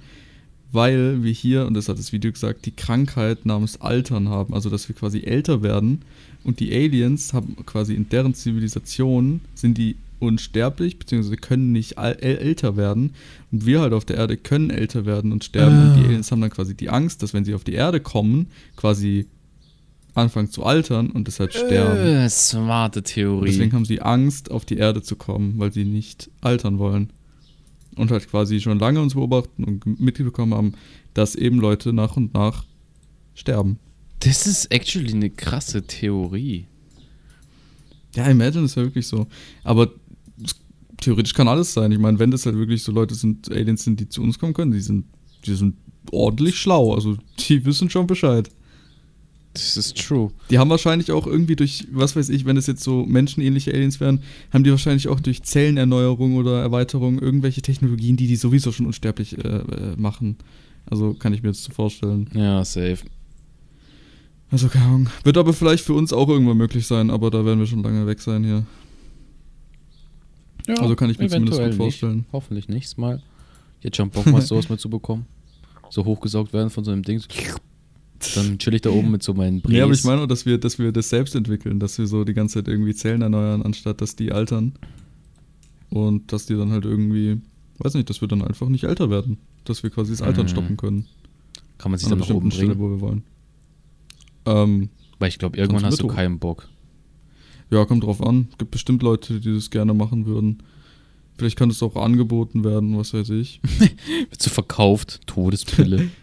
weil 0.72 1.22
wir 1.22 1.32
hier, 1.32 1.66
und 1.66 1.74
das 1.74 1.88
hat 1.88 1.98
das 1.98 2.12
Video 2.12 2.32
gesagt, 2.32 2.64
die 2.64 2.70
Krankheit 2.70 3.44
namens 3.44 3.80
Altern 3.80 4.28
haben, 4.28 4.54
also 4.54 4.70
dass 4.70 4.88
wir 4.88 4.96
quasi 4.96 5.20
älter 5.20 5.62
werden 5.62 6.02
und 6.44 6.60
die 6.60 6.72
Aliens 6.72 7.32
haben 7.32 7.56
quasi 7.66 7.94
in 7.94 8.08
deren 8.08 8.34
Zivilisation 8.34 9.40
sind 9.54 9.76
die 9.76 9.96
unsterblich, 10.20 10.98
beziehungsweise 10.98 11.36
können 11.36 11.72
nicht 11.72 11.98
älter 11.98 12.76
werden 12.76 13.14
und 13.52 13.66
wir 13.66 13.80
halt 13.80 13.92
auf 13.92 14.04
der 14.04 14.16
Erde 14.16 14.36
können 14.36 14.70
älter 14.70 15.06
werden 15.06 15.32
und 15.32 15.44
sterben 15.44 15.88
und 15.88 15.96
die 15.96 16.04
Ah. 16.04 16.08
Aliens 16.08 16.30
haben 16.30 16.40
dann 16.40 16.50
quasi 16.50 16.74
die 16.74 16.90
Angst, 16.90 17.22
dass 17.22 17.34
wenn 17.34 17.44
sie 17.44 17.54
auf 17.54 17.64
die 17.64 17.72
Erde 17.72 18.00
kommen, 18.00 18.46
quasi 18.76 19.26
anfangen 20.14 20.50
zu 20.50 20.64
altern 20.64 21.10
und 21.10 21.26
deshalb 21.26 21.52
sterben. 21.52 21.98
Äh, 21.98 22.28
smarte 22.28 23.00
Und 23.00 23.06
Theorie. 23.06 23.50
deswegen 23.50 23.72
haben 23.72 23.84
sie 23.84 24.00
Angst, 24.00 24.50
auf 24.50 24.64
die 24.64 24.76
Erde 24.76 25.02
zu 25.02 25.16
kommen, 25.16 25.54
weil 25.58 25.72
sie 25.72 25.84
nicht 25.84 26.30
altern 26.40 26.78
wollen. 26.78 27.12
Und 27.96 28.10
halt 28.10 28.28
quasi 28.28 28.60
schon 28.60 28.78
lange 28.78 29.00
uns 29.00 29.14
beobachten 29.14 29.64
und 29.64 30.00
mitbekommen 30.00 30.54
haben, 30.54 30.72
dass 31.14 31.34
eben 31.34 31.58
Leute 31.58 31.92
nach 31.92 32.16
und 32.16 32.34
nach 32.34 32.64
sterben. 33.34 33.78
das 34.20 34.46
ist 34.46 34.66
actually 34.66 35.12
eine 35.12 35.30
krasse 35.30 35.82
Theorie. 35.82 36.66
Ja, 38.14 38.26
Imagine 38.28 38.64
ist 38.64 38.76
ja 38.76 38.82
wirklich 38.82 39.06
so. 39.06 39.26
Aber 39.64 39.90
theoretisch 41.00 41.34
kann 41.34 41.48
alles 41.48 41.72
sein. 41.72 41.92
Ich 41.92 41.98
meine, 41.98 42.18
wenn 42.18 42.30
das 42.30 42.44
halt 42.46 42.56
wirklich 42.56 42.82
so 42.82 42.92
Leute 42.92 43.14
sind, 43.14 43.50
Aliens 43.50 43.84
sind, 43.84 44.00
die 44.00 44.08
zu 44.08 44.22
uns 44.22 44.38
kommen 44.38 44.52
können, 44.54 44.72
die 44.72 44.80
sind, 44.80 45.06
die 45.46 45.54
sind 45.54 45.76
ordentlich 46.12 46.56
schlau. 46.56 46.94
Also 46.94 47.16
die 47.38 47.64
wissen 47.64 47.88
schon 47.90 48.06
Bescheid. 48.06 48.50
Das 49.52 49.76
ist 49.76 49.96
true. 49.98 50.30
Die 50.48 50.58
haben 50.58 50.70
wahrscheinlich 50.70 51.10
auch 51.10 51.26
irgendwie 51.26 51.56
durch, 51.56 51.86
was 51.90 52.14
weiß 52.14 52.28
ich, 52.28 52.44
wenn 52.44 52.56
es 52.56 52.68
jetzt 52.68 52.84
so 52.84 53.04
menschenähnliche 53.04 53.72
Aliens 53.72 53.98
wären, 53.98 54.22
haben 54.52 54.62
die 54.62 54.70
wahrscheinlich 54.70 55.08
auch 55.08 55.18
durch 55.18 55.42
Zellenerneuerung 55.42 56.36
oder 56.36 56.60
Erweiterung 56.60 57.18
irgendwelche 57.18 57.60
Technologien, 57.60 58.16
die 58.16 58.28
die 58.28 58.36
sowieso 58.36 58.70
schon 58.70 58.86
unsterblich 58.86 59.36
äh, 59.38 59.48
äh, 59.48 59.96
machen. 59.96 60.36
Also 60.88 61.14
kann 61.14 61.34
ich 61.34 61.42
mir 61.42 61.48
jetzt 61.48 61.64
so 61.64 61.72
vorstellen. 61.72 62.30
Ja, 62.32 62.64
safe. 62.64 62.98
Also 64.50 64.68
keine 64.68 64.84
Ahnung. 64.84 65.10
Wird 65.24 65.36
aber 65.36 65.52
vielleicht 65.52 65.84
für 65.84 65.94
uns 65.94 66.12
auch 66.12 66.28
irgendwann 66.28 66.56
möglich 66.56 66.86
sein, 66.86 67.10
aber 67.10 67.30
da 67.30 67.44
werden 67.44 67.58
wir 67.58 67.66
schon 67.66 67.82
lange 67.82 68.06
weg 68.06 68.20
sein 68.20 68.44
hier. 68.44 68.66
Ja, 70.68 70.80
Also 70.80 70.94
kann 70.94 71.10
ich 71.10 71.18
mir 71.18 71.28
zumindest 71.28 71.60
gut 71.60 71.74
vorstellen. 71.74 72.16
Nicht. 72.18 72.32
Hoffentlich 72.32 72.68
nächstes 72.68 72.96
Mal. 72.96 73.22
Jetzt 73.80 73.96
schon 73.96 74.10
Bock 74.10 74.26
mal 74.26 74.40
sowas 74.42 74.68
mal 74.68 74.78
zu 74.78 74.88
bekommen. 74.90 75.26
So 75.90 76.04
hochgesaugt 76.04 76.52
werden 76.52 76.70
von 76.70 76.84
so 76.84 76.92
einem 76.92 77.02
Ding. 77.02 77.22
Dann 78.34 78.58
chill 78.58 78.74
ich 78.74 78.82
da 78.82 78.90
oben 78.90 79.10
mit 79.10 79.22
so 79.22 79.34
meinen 79.34 79.60
Bries. 79.62 79.72
Nee, 79.72 79.80
aber 79.80 79.92
ich 79.92 80.04
meine 80.04 80.22
auch, 80.22 80.26
dass 80.26 80.44
wir, 80.46 80.58
dass 80.58 80.78
wir 80.78 80.92
das 80.92 81.08
selbst 81.08 81.34
entwickeln, 81.34 81.80
dass 81.80 81.96
wir 81.98 82.06
so 82.06 82.24
die 82.24 82.34
ganze 82.34 82.54
Zeit 82.56 82.68
irgendwie 82.68 82.94
Zellen 82.94 83.22
erneuern, 83.22 83.62
anstatt 83.62 84.00
dass 84.00 84.14
die 84.16 84.32
altern. 84.32 84.72
Und 85.88 86.32
dass 86.32 86.46
die 86.46 86.54
dann 86.54 86.70
halt 86.70 86.84
irgendwie, 86.84 87.40
weiß 87.78 87.94
nicht, 87.94 88.08
dass 88.10 88.20
wir 88.20 88.28
dann 88.28 88.42
einfach 88.42 88.68
nicht 88.68 88.84
älter 88.84 89.10
werden. 89.10 89.38
Dass 89.64 89.82
wir 89.82 89.90
quasi 89.90 90.12
das 90.12 90.22
Altern 90.22 90.44
Mhm. 90.44 90.48
stoppen 90.50 90.76
können. 90.76 91.06
Kann 91.78 91.90
man 91.90 91.98
sich 91.98 92.06
An 92.06 92.18
dann 92.18 92.20
nach 92.20 92.30
oben 92.34 92.48
bestimmten 92.48 92.74
Stelle, 92.74 92.76
bringen. 92.76 92.80
wo 92.80 92.96
wir 92.96 93.00
wollen. 93.00 93.22
Ähm, 94.46 94.88
Weil 95.18 95.28
ich 95.28 95.38
glaube, 95.38 95.56
irgendwann 95.58 95.84
hast 95.84 96.00
du 96.02 96.08
hoch. 96.08 96.14
keinen 96.14 96.38
Bock. 96.38 96.68
ja, 97.70 97.84
kommt 97.84 98.04
drauf 98.04 98.22
an. 98.22 98.48
Gibt 98.58 98.70
bestimmt 98.70 99.02
Leute, 99.02 99.40
die 99.40 99.52
das 99.54 99.70
gerne 99.70 99.94
machen 99.94 100.26
würden. 100.26 100.62
Vielleicht 101.38 101.56
kann 101.56 101.70
es 101.70 101.82
auch 101.82 101.96
angeboten 101.96 102.64
werden, 102.64 102.96
was 102.98 103.14
weiß 103.14 103.30
ich. 103.30 103.60
Wird 104.30 104.42
so 104.42 104.50
verkauft, 104.50 105.20
Todespille. 105.26 106.08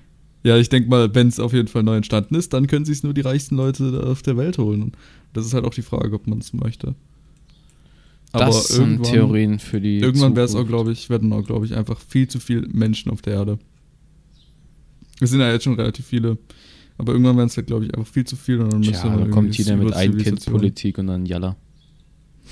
Ja, 0.47 0.55
ich 0.57 0.69
denke 0.69 0.89
mal, 0.89 1.13
wenn 1.13 1.27
es 1.27 1.41
auf 1.41 1.51
jeden 1.51 1.67
Fall 1.67 1.83
neu 1.83 1.97
entstanden 1.97 2.33
ist, 2.36 2.53
dann 2.53 2.67
können 2.67 2.86
sich 2.86 3.03
nur 3.03 3.13
die 3.13 3.19
reichsten 3.19 3.57
Leute 3.57 4.07
auf 4.07 4.21
der 4.21 4.38
Welt 4.38 4.57
holen. 4.57 4.81
Und 4.81 4.97
das 5.33 5.45
ist 5.45 5.53
halt 5.53 5.65
auch 5.65 5.73
die 5.73 5.81
Frage, 5.81 6.15
ob 6.15 6.25
man 6.25 6.39
es 6.39 6.53
möchte. 6.53 6.95
das 8.31 8.69
sind 8.69 9.03
Theorien 9.03 9.60
für 9.60 9.81
die. 9.81 9.99
Irgendwann 9.99 10.38
wäre 10.38 10.45
es 10.45 10.55
auch, 10.55 10.65
glaube 10.65 10.93
ich, 10.93 11.10
werden 11.10 11.33
auch, 11.33 11.43
glaube 11.43 11.65
ich, 11.65 11.75
einfach 11.75 11.99
viel 11.99 12.29
zu 12.29 12.39
viele 12.39 12.65
Menschen 12.69 13.12
auf 13.12 13.21
der 13.21 13.33
Erde. 13.33 13.60
Es 15.19 15.31
sind 15.31 15.41
ja 15.41 15.51
jetzt 15.51 15.65
schon 15.65 15.73
relativ 15.73 16.05
viele. 16.05 16.38
Aber 16.97 17.12
irgendwann 17.12 17.36
werden 17.36 17.47
es 17.47 17.57
halt, 17.57 17.67
glaube 17.67 17.83
ich, 17.83 17.93
einfach 17.93 18.10
viel 18.10 18.23
zu 18.23 18.38
viel. 18.38 18.62
Und 18.62 18.71
dann 18.71 18.81
Tja, 18.83 18.91
müsste 18.91 19.07
man 19.10 19.19
da 19.19 19.27
kommt 19.27 19.57
jeder 19.57 19.75
mit 19.75 19.93
Ein-Kind-Politik 19.93 20.97
und 20.97 21.07
dann 21.07 21.25
Jalla. 21.25 21.57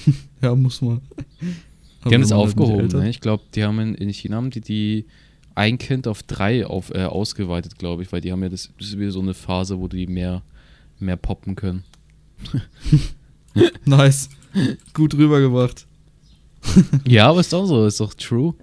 Ja, 0.42 0.54
muss 0.54 0.82
man. 0.82 1.00
Die 1.40 2.14
haben 2.14 2.22
man 2.22 2.22
halt 2.24 2.34
aufgehoben, 2.34 2.88
ne? 2.88 3.10
Ich 3.10 3.22
glaube, 3.22 3.44
die 3.56 3.64
haben 3.64 3.80
in, 3.80 3.96
in 3.96 4.10
China 4.10 4.36
haben 4.36 4.52
die, 4.52 4.60
die 4.60 5.06
ein 5.56 5.78
Kind 5.78 6.08
auf 6.08 6.22
drei 6.24 6.66
auf, 6.66 6.92
äh, 6.92 7.06
ausgeweitet, 7.06 7.80
glaube 7.80 8.04
ich, 8.04 8.12
weil 8.12 8.22
die 8.22 8.32
haben 8.32 8.44
ja 8.44 8.50
das, 8.50 8.72
das 8.78 8.90
ist 8.90 9.00
wieder 9.00 9.12
so 9.12 9.22
eine 9.22 9.34
Phase, 9.34 9.80
wo 9.80 9.88
die 9.88 10.06
mehr, 10.08 10.44
mehr 11.00 11.18
poppen 11.18 11.56
können. 11.56 11.84
Nice. 13.86 14.30
Gut 14.94 15.14
rübergebracht. 15.14 15.88
ja, 17.08 17.30
aber 17.30 17.40
ist 17.40 17.54
doch 17.54 17.66
so, 17.66 17.86
ist 17.86 18.00
doch 18.00 18.14
true. 18.14 18.54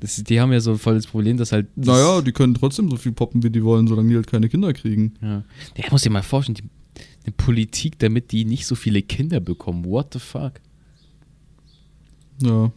Das, 0.00 0.16
die 0.16 0.40
haben 0.40 0.52
ja 0.52 0.58
so 0.58 0.76
voll 0.76 0.96
das 0.96 1.06
Problem, 1.06 1.36
dass 1.36 1.52
halt. 1.52 1.68
Das, 1.76 1.86
Naja, 1.86 2.20
die 2.22 2.32
können 2.32 2.54
trotzdem 2.54 2.90
so 2.90 2.96
viel 2.96 3.12
poppen, 3.12 3.42
wie 3.44 3.50
die 3.50 3.62
wollen, 3.62 3.86
solange 3.86 4.08
die 4.08 4.16
halt 4.16 4.26
keine 4.26 4.48
Kinder 4.48 4.72
kriegen. 4.72 5.14
Ja. 5.20 5.44
Der 5.76 5.84
muss 5.92 6.02
dir 6.02 6.10
mal 6.10 6.22
vorstellen, 6.22 6.56
die, 6.56 6.64
eine 7.24 7.32
Politik, 7.36 7.98
damit 8.00 8.32
die 8.32 8.44
nicht 8.44 8.66
so 8.66 8.74
viele 8.74 9.02
Kinder 9.02 9.38
bekommen. 9.38 9.84
What 9.84 10.12
the 10.12 10.18
fuck? 10.18 10.54
Ja, 12.42 12.72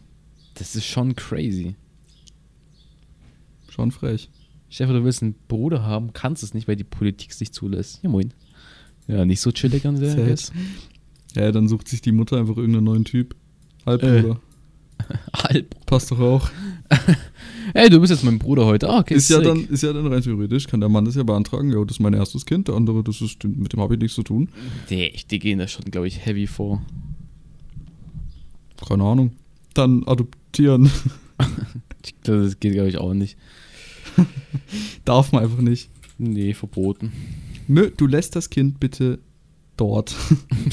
Das 0.54 0.76
ist 0.76 0.86
schon 0.86 1.16
crazy. 1.16 1.74
Schon 3.76 3.90
frech. 3.90 4.30
Stefan, 4.68 4.94
du 4.94 5.04
willst 5.04 5.22
einen 5.22 5.34
Bruder 5.48 5.84
haben, 5.84 6.12
kannst 6.12 6.42
es 6.42 6.54
nicht, 6.54 6.66
weil 6.66 6.76
die 6.76 6.84
Politik 6.84 7.30
es 7.30 7.40
nicht 7.40 7.54
zulässt. 7.54 8.00
Ja, 8.02 8.08
moin. 8.08 8.32
Ja, 9.06 9.24
nicht 9.24 9.40
so 9.40 9.52
chillig 9.52 9.86
an 9.86 10.00
der. 10.00 10.16
Guess. 10.16 10.50
Ja, 11.36 11.52
dann 11.52 11.68
sucht 11.68 11.86
sich 11.88 12.00
die 12.00 12.12
Mutter 12.12 12.38
einfach 12.38 12.56
irgendeinen 12.56 12.84
neuen 12.84 13.04
Typ. 13.04 13.36
Halbbruder. 13.84 14.40
Halb. 15.36 15.86
Passt 15.86 16.10
doch 16.10 16.18
auch. 16.18 16.50
Ey, 17.74 17.90
du 17.90 18.00
bist 18.00 18.10
jetzt 18.10 18.24
mein 18.24 18.38
Bruder 18.38 18.64
heute. 18.64 18.88
Ah, 18.88 19.00
okay, 19.00 19.14
ist, 19.14 19.28
ja 19.28 19.40
dann, 19.40 19.66
ist 19.66 19.82
ja 19.82 19.92
dann 19.92 20.06
rein 20.06 20.22
theoretisch, 20.22 20.66
kann 20.66 20.80
der 20.80 20.88
Mann 20.88 21.04
das 21.04 21.14
ja 21.14 21.22
beantragen, 21.22 21.70
ja, 21.70 21.84
das 21.84 21.96
ist 21.96 22.00
mein 22.00 22.14
erstes 22.14 22.46
Kind, 22.46 22.68
der 22.68 22.74
andere, 22.74 23.04
das 23.04 23.20
ist, 23.20 23.44
mit 23.44 23.72
dem 23.72 23.80
habe 23.80 23.94
ich 23.94 24.00
nichts 24.00 24.14
zu 24.14 24.22
tun. 24.22 24.48
Nee, 24.88 25.12
die 25.30 25.38
gehen 25.38 25.58
da 25.58 25.68
schon, 25.68 25.84
glaube 25.84 26.08
ich, 26.08 26.24
heavy 26.24 26.46
vor. 26.46 26.82
Keine 28.88 29.04
Ahnung. 29.04 29.32
Dann 29.74 30.04
adoptieren. 30.04 30.90
Das 32.22 32.60
geht, 32.60 32.72
glaube 32.72 32.88
ich, 32.88 32.98
auch 32.98 33.14
nicht. 33.14 33.36
Darf 35.04 35.32
man 35.32 35.44
einfach 35.44 35.60
nicht. 35.60 35.90
Nee, 36.18 36.54
verboten. 36.54 37.12
Nö, 37.68 37.90
du 37.96 38.06
lässt 38.06 38.36
das 38.36 38.50
Kind 38.50 38.80
bitte 38.80 39.18
dort. 39.76 40.14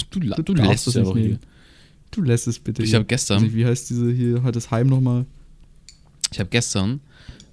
Du, 0.09 0.19
Du 0.19 0.41
du 0.43 0.53
lässt 0.53 0.87
es 0.87 0.95
einfach 0.97 1.17
hier. 1.17 1.39
Du 2.11 2.21
lässt 2.21 2.47
es 2.47 2.59
bitte. 2.59 2.83
Ich 2.83 2.93
habe 2.93 3.05
gestern, 3.05 3.43
nicht, 3.43 3.55
wie 3.55 3.65
heißt 3.65 3.89
diese 3.89 4.11
hier, 4.11 4.43
halt 4.43 4.55
das 4.55 4.71
Heim 4.71 4.87
nochmal? 4.87 5.25
ich 6.33 6.39
habe 6.39 6.49
gestern 6.49 6.99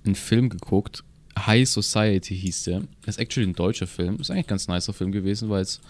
einen 0.04 0.14
Film 0.14 0.48
geguckt. 0.48 1.04
High 1.38 1.68
Society 1.68 2.36
hieß 2.36 2.64
der. 2.64 2.80
Das 3.02 3.16
ist 3.16 3.18
actually 3.18 3.48
ein 3.48 3.54
deutscher 3.54 3.86
Film. 3.86 4.16
Ist 4.16 4.30
eigentlich 4.30 4.46
ein 4.46 4.48
ganz 4.48 4.68
nicer 4.68 4.92
Film 4.92 5.12
gewesen, 5.12 5.48
weil 5.48 5.62
es 5.62 5.80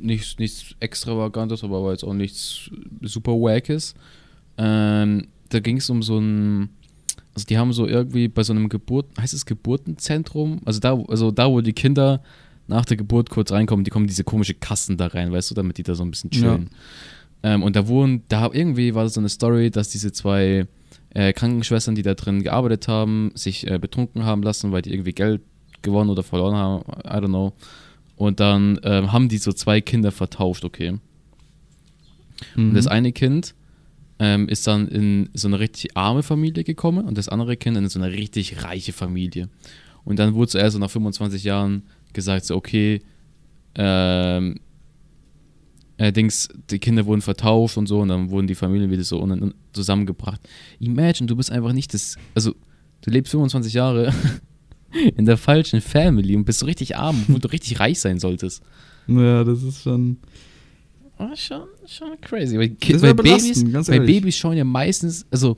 nichts, 0.00 0.38
nichts 0.38 0.74
extravagantes, 0.80 1.62
aber 1.62 1.84
weil 1.84 1.94
es 1.94 2.04
auch 2.04 2.14
nichts 2.14 2.70
super 3.02 3.32
wackes. 3.32 3.94
Ähm, 4.58 5.28
da 5.50 5.60
ging 5.60 5.76
es 5.76 5.90
um 5.90 6.02
so 6.02 6.18
ein, 6.18 6.70
also 7.34 7.46
die 7.46 7.58
haben 7.58 7.72
so 7.72 7.86
irgendwie 7.86 8.28
bei 8.28 8.42
so 8.42 8.52
einem 8.52 8.68
Geburt, 8.68 9.06
heißt 9.18 9.34
es 9.34 9.46
Geburtenzentrum? 9.46 10.60
Also 10.64 10.80
da, 10.80 10.98
also 11.08 11.30
da, 11.30 11.50
wo 11.50 11.60
die 11.60 11.72
Kinder 11.72 12.22
nach 12.68 12.84
der 12.84 12.96
Geburt 12.96 13.30
kurz 13.30 13.50
reinkommen, 13.52 13.84
die 13.84 13.90
kommen 13.90 14.06
diese 14.06 14.24
komische 14.24 14.54
Kassen 14.54 14.96
da 14.96 15.06
rein, 15.08 15.32
weißt 15.32 15.50
du, 15.50 15.54
damit 15.54 15.78
die 15.78 15.82
da 15.82 15.94
so 15.94 16.04
ein 16.04 16.10
bisschen 16.10 16.30
chillen. 16.30 16.70
Ähm, 17.42 17.62
und 17.62 17.74
da 17.74 17.88
wurden, 17.88 18.22
da 18.28 18.50
irgendwie 18.52 18.94
war 18.94 19.08
so 19.08 19.20
eine 19.20 19.28
Story, 19.28 19.70
dass 19.70 19.88
diese 19.88 20.12
zwei 20.12 20.66
äh, 21.14 21.32
Krankenschwestern, 21.32 21.94
die 21.94 22.02
da 22.02 22.14
drin 22.14 22.42
gearbeitet 22.42 22.86
haben, 22.88 23.32
sich 23.34 23.66
äh, 23.68 23.78
betrunken 23.78 24.24
haben 24.24 24.42
lassen, 24.42 24.72
weil 24.72 24.82
die 24.82 24.92
irgendwie 24.92 25.12
Geld 25.12 25.42
gewonnen 25.82 26.10
oder 26.10 26.22
verloren 26.22 26.54
haben, 26.54 26.84
I 27.04 27.18
don't 27.18 27.26
know. 27.28 27.52
Und 28.16 28.38
dann 28.40 28.78
ähm, 28.84 29.10
haben 29.12 29.28
die 29.28 29.38
so 29.38 29.52
zwei 29.52 29.80
Kinder 29.80 30.12
vertauscht, 30.12 30.64
okay. 30.64 30.90
Und 32.56 32.70
Mhm. 32.70 32.74
das 32.74 32.86
eine 32.86 33.12
Kind 33.12 33.54
ähm, 34.18 34.48
ist 34.48 34.66
dann 34.66 34.88
in 34.88 35.30
so 35.34 35.48
eine 35.48 35.58
richtig 35.58 35.96
arme 35.96 36.22
Familie 36.22 36.64
gekommen 36.64 37.06
und 37.06 37.18
das 37.18 37.28
andere 37.28 37.56
Kind 37.56 37.76
in 37.76 37.88
so 37.88 37.98
eine 37.98 38.12
richtig 38.12 38.62
reiche 38.62 38.92
Familie. 38.92 39.48
Und 40.04 40.18
dann 40.18 40.34
wurde 40.34 40.48
zuerst 40.48 40.74
so 40.74 40.78
nach 40.78 40.90
25 40.90 41.44
Jahren 41.44 41.82
gesagt, 42.12 42.44
so, 42.44 42.56
okay, 42.56 43.00
ähm, 43.74 44.60
äh, 45.96 46.12
Dings, 46.12 46.48
die 46.70 46.78
Kinder 46.78 47.06
wurden 47.06 47.22
vertauscht 47.22 47.76
und 47.76 47.86
so 47.86 48.00
und 48.00 48.08
dann 48.08 48.30
wurden 48.30 48.46
die 48.46 48.54
Familien 48.54 48.90
wieder 48.90 49.04
so 49.04 49.26
zusammengebracht. 49.72 50.40
Imagine, 50.80 51.26
du 51.26 51.36
bist 51.36 51.50
einfach 51.50 51.72
nicht 51.72 51.94
das, 51.94 52.16
also 52.34 52.54
du 53.02 53.10
lebst 53.10 53.30
25 53.30 53.72
Jahre 53.72 54.12
in 55.16 55.24
der 55.24 55.36
falschen 55.36 55.80
Family 55.80 56.36
und 56.36 56.44
bist 56.44 56.58
so 56.58 56.66
richtig 56.66 56.96
arm, 56.96 57.24
wo 57.28 57.38
du 57.38 57.48
richtig 57.48 57.78
reich 57.80 58.00
sein 58.00 58.18
solltest. 58.18 58.62
Ja, 59.06 59.44
das 59.44 59.62
ist 59.62 59.82
schon. 59.82 60.18
Ah, 61.30 61.36
schon, 61.36 61.62
schon 61.86 62.20
crazy. 62.20 62.58
Weil, 62.58 62.70
Ki- 62.70 62.94
Das 62.94 63.02
weil, 63.02 63.16
wär 63.16 63.22
Babys, 63.22 63.62
ehrlich. 63.62 64.06
Babys 64.06 64.36
schauen 64.36 64.56
ja 64.56 64.64
meistens, 64.64 65.24
also 65.30 65.56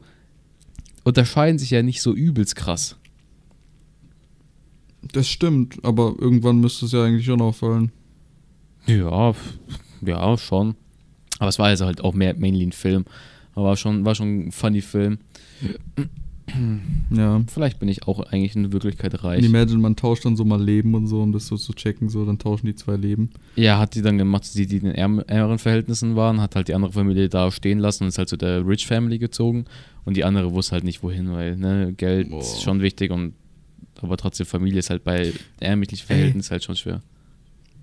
unterscheiden 1.05 1.59
sich 1.59 1.71
ja 1.71 1.83
nicht 1.83 2.03
so 2.03 2.13
übelst 2.15 2.55
krass. 2.57 2.97
Das 5.13 5.29
stimmt, 5.29 5.79
aber 5.85 6.15
irgendwann 6.19 6.61
müsste 6.61 6.87
es 6.87 6.93
ja 6.93 7.05
eigentlich 7.05 7.25
schon 7.27 7.41
auffallen. 7.41 7.93
Ja, 8.87 9.35
ja, 10.05 10.39
schon. 10.39 10.75
Aber 11.39 11.49
es 11.49 11.59
war 11.59 11.67
also 11.67 11.87
halt 11.87 12.01
auch 12.03 12.15
mehr 12.15 12.35
mainly 12.37 12.65
ein 12.67 12.73
Film. 12.73 13.05
Aber 13.55 13.67
war 13.69 13.77
schon, 13.77 14.05
war 14.05 14.15
schon 14.15 14.49
ein 14.49 14.53
funny 14.53 14.81
Film. 14.83 15.19
Ja. 17.11 17.43
Vielleicht 17.47 17.79
bin 17.79 17.89
ich 17.89 18.07
auch 18.09 18.21
eigentlich 18.21 18.57
in 18.57 18.73
Wirklichkeit 18.73 19.15
Und 19.15 19.25
reich. 19.25 19.45
imagine, 19.45 19.79
man 19.79 19.95
tauscht 19.97 20.25
dann 20.25 20.37
so 20.37 20.45
mal 20.45 20.63
Leben 20.63 20.95
und 20.95 21.07
so, 21.07 21.23
um 21.23 21.33
das 21.33 21.47
so 21.47 21.57
zu 21.57 21.73
checken, 21.75 22.09
so, 22.09 22.25
dann 22.25 22.39
tauschen 22.39 22.67
die 22.67 22.75
zwei 22.75 22.97
Leben. 22.97 23.31
Ja, 23.57 23.79
hat 23.79 23.95
die 23.95 24.03
dann 24.03 24.19
gemacht, 24.19 24.49
die, 24.55 24.67
die 24.67 24.79
in 24.79 24.93
ärm- 24.93 25.23
ärmeren 25.27 25.59
Verhältnissen 25.59 26.17
waren, 26.17 26.41
hat 26.41 26.57
halt 26.57 26.69
die 26.69 26.75
andere 26.75 26.93
Familie 26.93 27.29
da 27.29 27.51
stehen 27.51 27.79
lassen 27.79 28.05
und 28.05 28.09
ist 28.09 28.19
halt 28.19 28.29
zu 28.29 28.37
der 28.37 28.67
Rich 28.67 28.87
Family 28.87 29.19
gezogen. 29.19 29.65
Und 30.05 30.17
die 30.17 30.25
andere 30.25 30.53
wusste 30.53 30.73
halt 30.73 30.85
nicht 30.85 31.03
wohin, 31.03 31.31
weil 31.33 31.57
ne, 31.57 31.95
Geld 31.97 32.31
Boah. 32.31 32.41
ist 32.41 32.63
schon 32.63 32.81
wichtig 32.83 33.11
und 33.11 33.35
aber 34.01 34.17
trotzdem 34.17 34.45
Familie 34.47 34.81
ist 34.81 34.91
halt 34.91 35.05
bei 35.05 35.33
ärmlichen 35.61 35.97
Verhältnissen 35.99 36.51
halt 36.51 36.65
schon 36.65 36.77
schwer. 36.77 37.01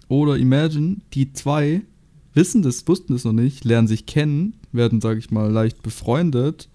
Oder 0.07 0.37
imagine, 0.37 0.97
die 1.13 1.31
zwei 1.33 1.81
wissen 2.33 2.61
das, 2.61 2.87
wussten 2.87 3.13
das 3.13 3.23
noch 3.23 3.31
nicht, 3.33 3.63
lernen 3.65 3.87
sich 3.87 4.05
kennen, 4.05 4.53
werden, 4.71 5.01
sage 5.01 5.19
ich 5.19 5.31
mal, 5.31 5.49
leicht 5.49 5.81
befreundet 5.81 6.67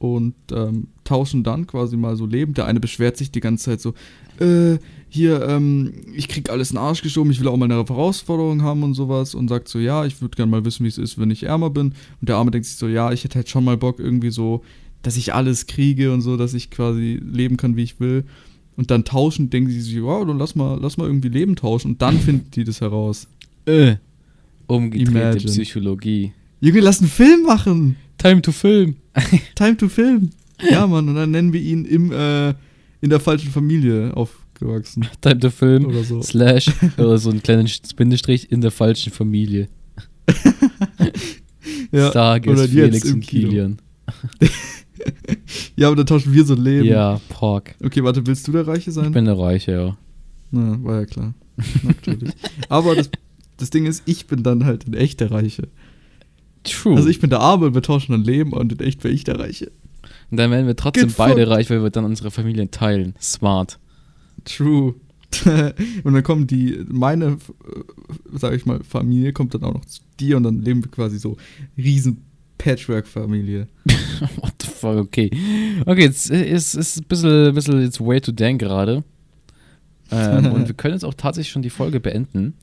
und 0.00 0.34
ähm, 0.50 0.88
tauschen 1.04 1.44
dann 1.44 1.66
quasi 1.66 1.96
mal 1.96 2.16
so 2.16 2.24
Leben. 2.24 2.54
Der 2.54 2.64
eine 2.64 2.80
beschwert 2.80 3.18
sich 3.18 3.30
die 3.30 3.40
ganze 3.40 3.66
Zeit 3.66 3.80
so, 3.82 3.94
äh, 4.40 4.78
hier, 5.10 5.46
ähm, 5.46 5.92
ich 6.14 6.26
krieg 6.26 6.48
alles 6.48 6.70
in 6.70 6.76
den 6.76 6.82
Arsch 6.82 7.02
geschoben, 7.02 7.30
ich 7.30 7.38
will 7.38 7.48
auch 7.48 7.56
mal 7.58 7.66
eine 7.66 7.74
Herausforderung 7.74 8.62
haben 8.62 8.82
und 8.82 8.94
sowas 8.94 9.34
und 9.34 9.48
sagt 9.48 9.68
so, 9.68 9.78
ja, 9.78 10.06
ich 10.06 10.22
würde 10.22 10.36
gerne 10.36 10.50
mal 10.50 10.64
wissen, 10.64 10.84
wie 10.84 10.88
es 10.88 10.96
ist, 10.96 11.18
wenn 11.18 11.30
ich 11.30 11.42
ärmer 11.42 11.68
bin. 11.68 11.92
Und 12.20 12.28
der 12.28 12.36
Arme 12.36 12.50
denkt 12.50 12.66
sich 12.66 12.76
so, 12.76 12.88
ja, 12.88 13.12
ich 13.12 13.24
hätte 13.24 13.34
halt 13.34 13.50
schon 13.50 13.62
mal 13.62 13.76
Bock 13.76 13.98
irgendwie 13.98 14.30
so, 14.30 14.64
dass 15.02 15.18
ich 15.18 15.34
alles 15.34 15.66
kriege 15.66 16.12
und 16.12 16.22
so, 16.22 16.38
dass 16.38 16.54
ich 16.54 16.70
quasi 16.70 17.20
leben 17.22 17.58
kann, 17.58 17.76
wie 17.76 17.82
ich 17.82 18.00
will. 18.00 18.24
Und 18.76 18.90
dann 18.90 19.04
tauschen, 19.04 19.50
denken 19.50 19.70
sie 19.70 19.82
sich, 19.82 20.02
wow, 20.02 20.26
dann 20.26 20.38
lass 20.38 20.54
mal, 20.54 20.78
lass 20.80 20.96
mal 20.96 21.06
irgendwie 21.06 21.28
Leben 21.28 21.56
tauschen. 21.56 21.92
Und 21.92 22.02
dann 22.02 22.18
finden 22.18 22.50
die 22.52 22.64
das 22.64 22.80
heraus. 22.80 23.28
Äh. 23.66 23.96
Umgedrehte 24.66 25.10
Imagine. 25.10 25.52
Psychologie. 25.52 26.32
Junge, 26.60 26.80
lass 26.80 27.00
einen 27.00 27.10
Film 27.10 27.42
machen. 27.42 27.96
Time 28.20 28.42
to 28.42 28.52
film. 28.52 28.96
Time 29.54 29.76
to 29.78 29.88
Film. 29.88 30.30
Ja, 30.70 30.86
Mann, 30.86 31.08
und 31.08 31.14
dann 31.14 31.30
nennen 31.30 31.52
wir 31.54 31.60
ihn 31.60 31.86
im, 31.86 32.12
äh, 32.12 32.50
in 33.00 33.08
der 33.08 33.18
falschen 33.18 33.50
Familie 33.50 34.14
aufgewachsen. 34.14 35.06
Time 35.22 35.38
to 35.38 35.48
film. 35.48 35.86
Oder 35.86 36.04
so. 36.04 36.20
Slash 36.22 36.70
oder 36.98 37.16
so 37.16 37.30
einen 37.30 37.42
kleinen 37.42 37.68
Bindestrich 37.96 38.52
in 38.52 38.60
der 38.60 38.70
falschen 38.70 39.12
Familie. 39.12 39.68
Ja, 41.92 42.10
Stargast 42.10 42.56
oder 42.56 42.64
jetzt 42.66 42.72
Felix 42.72 43.04
im 43.04 43.14
und. 43.14 43.20
Kilian. 43.22 43.78
ja, 45.76 45.88
aber 45.88 45.96
dann 45.96 46.06
tauschen 46.06 46.32
wir 46.32 46.44
so 46.44 46.54
ein 46.54 46.62
Leben. 46.62 46.86
Ja, 46.86 47.20
Pork. 47.28 47.74
Okay, 47.82 48.04
warte, 48.04 48.24
willst 48.26 48.46
du 48.46 48.52
der 48.52 48.64
Reiche 48.66 48.90
Ich 48.90 48.94
sein? 48.94 49.10
bin 49.10 49.24
der 49.24 49.36
Reiche, 49.36 49.72
ja. 49.72 49.96
Na, 50.52 50.78
war 50.84 51.00
ja 51.00 51.06
klar. 51.06 51.34
Natürlich. 51.82 52.32
aber 52.68 52.94
das, 52.94 53.10
das 53.56 53.70
Ding 53.70 53.86
ist, 53.86 54.04
ich 54.06 54.26
bin 54.28 54.44
dann 54.44 54.64
halt 54.64 54.84
in 54.84 54.94
echt 54.94 55.18
der 55.18 55.32
Reiche. 55.32 55.68
True. 56.64 56.96
Also 56.96 57.08
ich 57.08 57.20
bin 57.20 57.30
der 57.30 57.40
Arme, 57.40 57.74
wir 57.74 57.82
tauschen 57.82 58.12
dann 58.12 58.22
Leben 58.22 58.52
und 58.52 58.72
in 58.72 58.80
echt 58.80 59.02
wäre 59.04 59.14
ich 59.14 59.24
der 59.24 59.38
Reiche. 59.38 59.70
und 60.30 60.36
dann 60.36 60.50
werden 60.50 60.66
wir 60.66 60.76
trotzdem 60.76 61.08
Get 61.08 61.16
beide 61.16 61.48
reich, 61.48 61.70
weil 61.70 61.82
wir 61.82 61.90
dann 61.90 62.04
unsere 62.04 62.30
Familien 62.30 62.70
teilen. 62.70 63.14
Smart. 63.20 63.78
True. 64.44 64.94
und 66.04 66.12
dann 66.12 66.22
kommen 66.22 66.46
die, 66.46 66.84
meine, 66.88 67.26
äh, 67.26 67.36
sag 68.32 68.52
ich 68.52 68.66
mal, 68.66 68.82
Familie 68.82 69.32
kommt 69.32 69.54
dann 69.54 69.62
auch 69.62 69.74
noch 69.74 69.84
zu 69.84 70.00
dir 70.18 70.36
und 70.36 70.42
dann 70.42 70.62
leben 70.62 70.84
wir 70.84 70.90
quasi 70.90 71.18
so 71.18 71.36
riesen 71.78 72.24
Patchwork-Familie. 72.58 73.68
What 74.36 74.52
the 74.60 74.66
fuck, 74.66 74.96
okay. 74.96 75.30
Okay, 75.86 76.02
jetzt 76.02 76.30
ist 76.30 76.74
es 76.74 76.98
ein 76.98 77.04
bisschen, 77.04 77.48
ein 77.48 77.54
bisschen 77.54 77.80
jetzt 77.80 78.00
way 78.00 78.20
to 78.20 78.32
dank 78.32 78.60
gerade. 78.60 79.02
Ähm, 80.10 80.52
und 80.52 80.68
wir 80.68 80.74
können 80.76 80.94
jetzt 80.94 81.04
auch 81.04 81.14
tatsächlich 81.14 81.52
schon 81.52 81.62
die 81.62 81.70
Folge 81.70 82.00
beenden. 82.00 82.54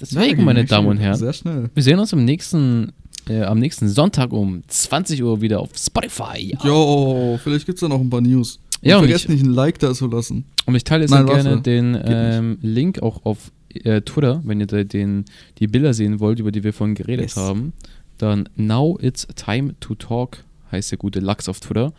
Deswegen, 0.00 0.44
meine 0.44 0.64
Damen 0.64 0.88
und 0.88 0.98
Herren, 0.98 1.16
Sehr 1.16 1.32
schnell. 1.32 1.70
wir 1.72 1.82
sehen 1.82 1.98
uns 1.98 2.12
am 2.12 2.24
nächsten, 2.24 2.92
äh, 3.28 3.42
am 3.42 3.58
nächsten 3.58 3.88
Sonntag 3.88 4.32
um 4.32 4.62
20 4.66 5.22
Uhr 5.22 5.40
wieder 5.40 5.60
auf 5.60 5.70
Spotify. 5.76 6.56
Jo, 6.64 7.38
vielleicht 7.42 7.66
gibt's 7.66 7.80
da 7.80 7.88
noch 7.88 8.00
ein 8.00 8.10
paar 8.10 8.20
News. 8.20 8.58
Und 8.82 8.88
Ja, 8.88 8.96
und 8.96 9.04
vergesst 9.04 9.24
ich- 9.24 9.30
nicht, 9.30 9.42
ein 9.44 9.50
Like 9.50 9.78
da 9.78 9.92
zu 9.94 10.06
lassen. 10.08 10.44
Und 10.66 10.74
ich 10.74 10.84
teile 10.84 11.02
jetzt 11.02 11.10
Nein, 11.10 11.26
gerne 11.26 11.60
den 11.60 11.98
ähm, 12.04 12.58
Link 12.62 13.02
auch 13.02 13.24
auf 13.24 13.50
äh, 13.74 14.00
Twitter, 14.02 14.40
wenn 14.44 14.60
ihr 14.60 14.66
da 14.66 14.84
den, 14.84 15.24
die 15.58 15.66
Bilder 15.66 15.94
sehen 15.94 16.20
wollt, 16.20 16.38
über 16.38 16.52
die 16.52 16.62
wir 16.64 16.72
vorhin 16.72 16.94
geredet 16.94 17.26
Yes. 17.26 17.36
haben. 17.36 17.72
Dann 18.18 18.48
Now 18.56 18.98
It's 19.02 19.26
Time 19.34 19.74
to 19.80 19.94
Talk 19.94 20.44
heißt 20.70 20.90
der 20.92 20.98
gute 20.98 21.20
Lachs 21.20 21.48
auf 21.48 21.60
Twitter. 21.60 21.92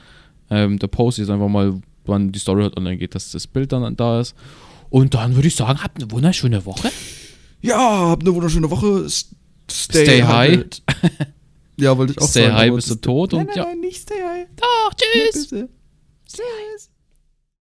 Ähm, 0.49 0.79
da 0.79 0.87
poste 0.87 1.23
ich 1.23 1.29
einfach 1.29 1.49
mal, 1.49 1.81
wann 2.05 2.31
die 2.31 2.39
Story 2.39 2.61
halt 2.63 2.77
online 2.77 2.97
geht, 2.97 3.15
dass 3.15 3.31
das 3.31 3.47
Bild 3.47 3.71
dann 3.71 3.95
da 3.95 4.21
ist. 4.21 4.35
Und 4.89 5.13
dann 5.15 5.35
würde 5.35 5.47
ich 5.47 5.55
sagen, 5.55 5.81
habt 5.83 5.97
eine 6.01 6.09
wunderschöne 6.11 6.65
Woche. 6.65 6.89
Ja, 7.61 8.09
habt 8.09 8.23
eine 8.23 8.33
wunderschöne 8.35 8.69
Woche. 8.69 9.05
Stay, 9.69 10.03
Stay 10.05 10.23
high. 10.23 10.65
Ja, 11.77 11.97
wollte 11.97 12.13
ich 12.13 12.19
auch 12.19 12.29
Stay 12.29 12.43
sagen. 12.43 12.53
high, 12.55 12.67
aber 12.69 12.75
bist 12.77 12.89
du 12.89 12.95
tot 12.95 13.33
Nein, 13.33 13.41
und 13.41 13.47
nein, 13.47 13.57
ja. 13.57 13.63
nein, 13.65 13.79
nicht 13.81 14.01
stay 14.01 14.21
high. 14.23 14.47
Doch, 14.55 14.93
tschüss. 14.93 15.49
Tschüss. 15.49 16.89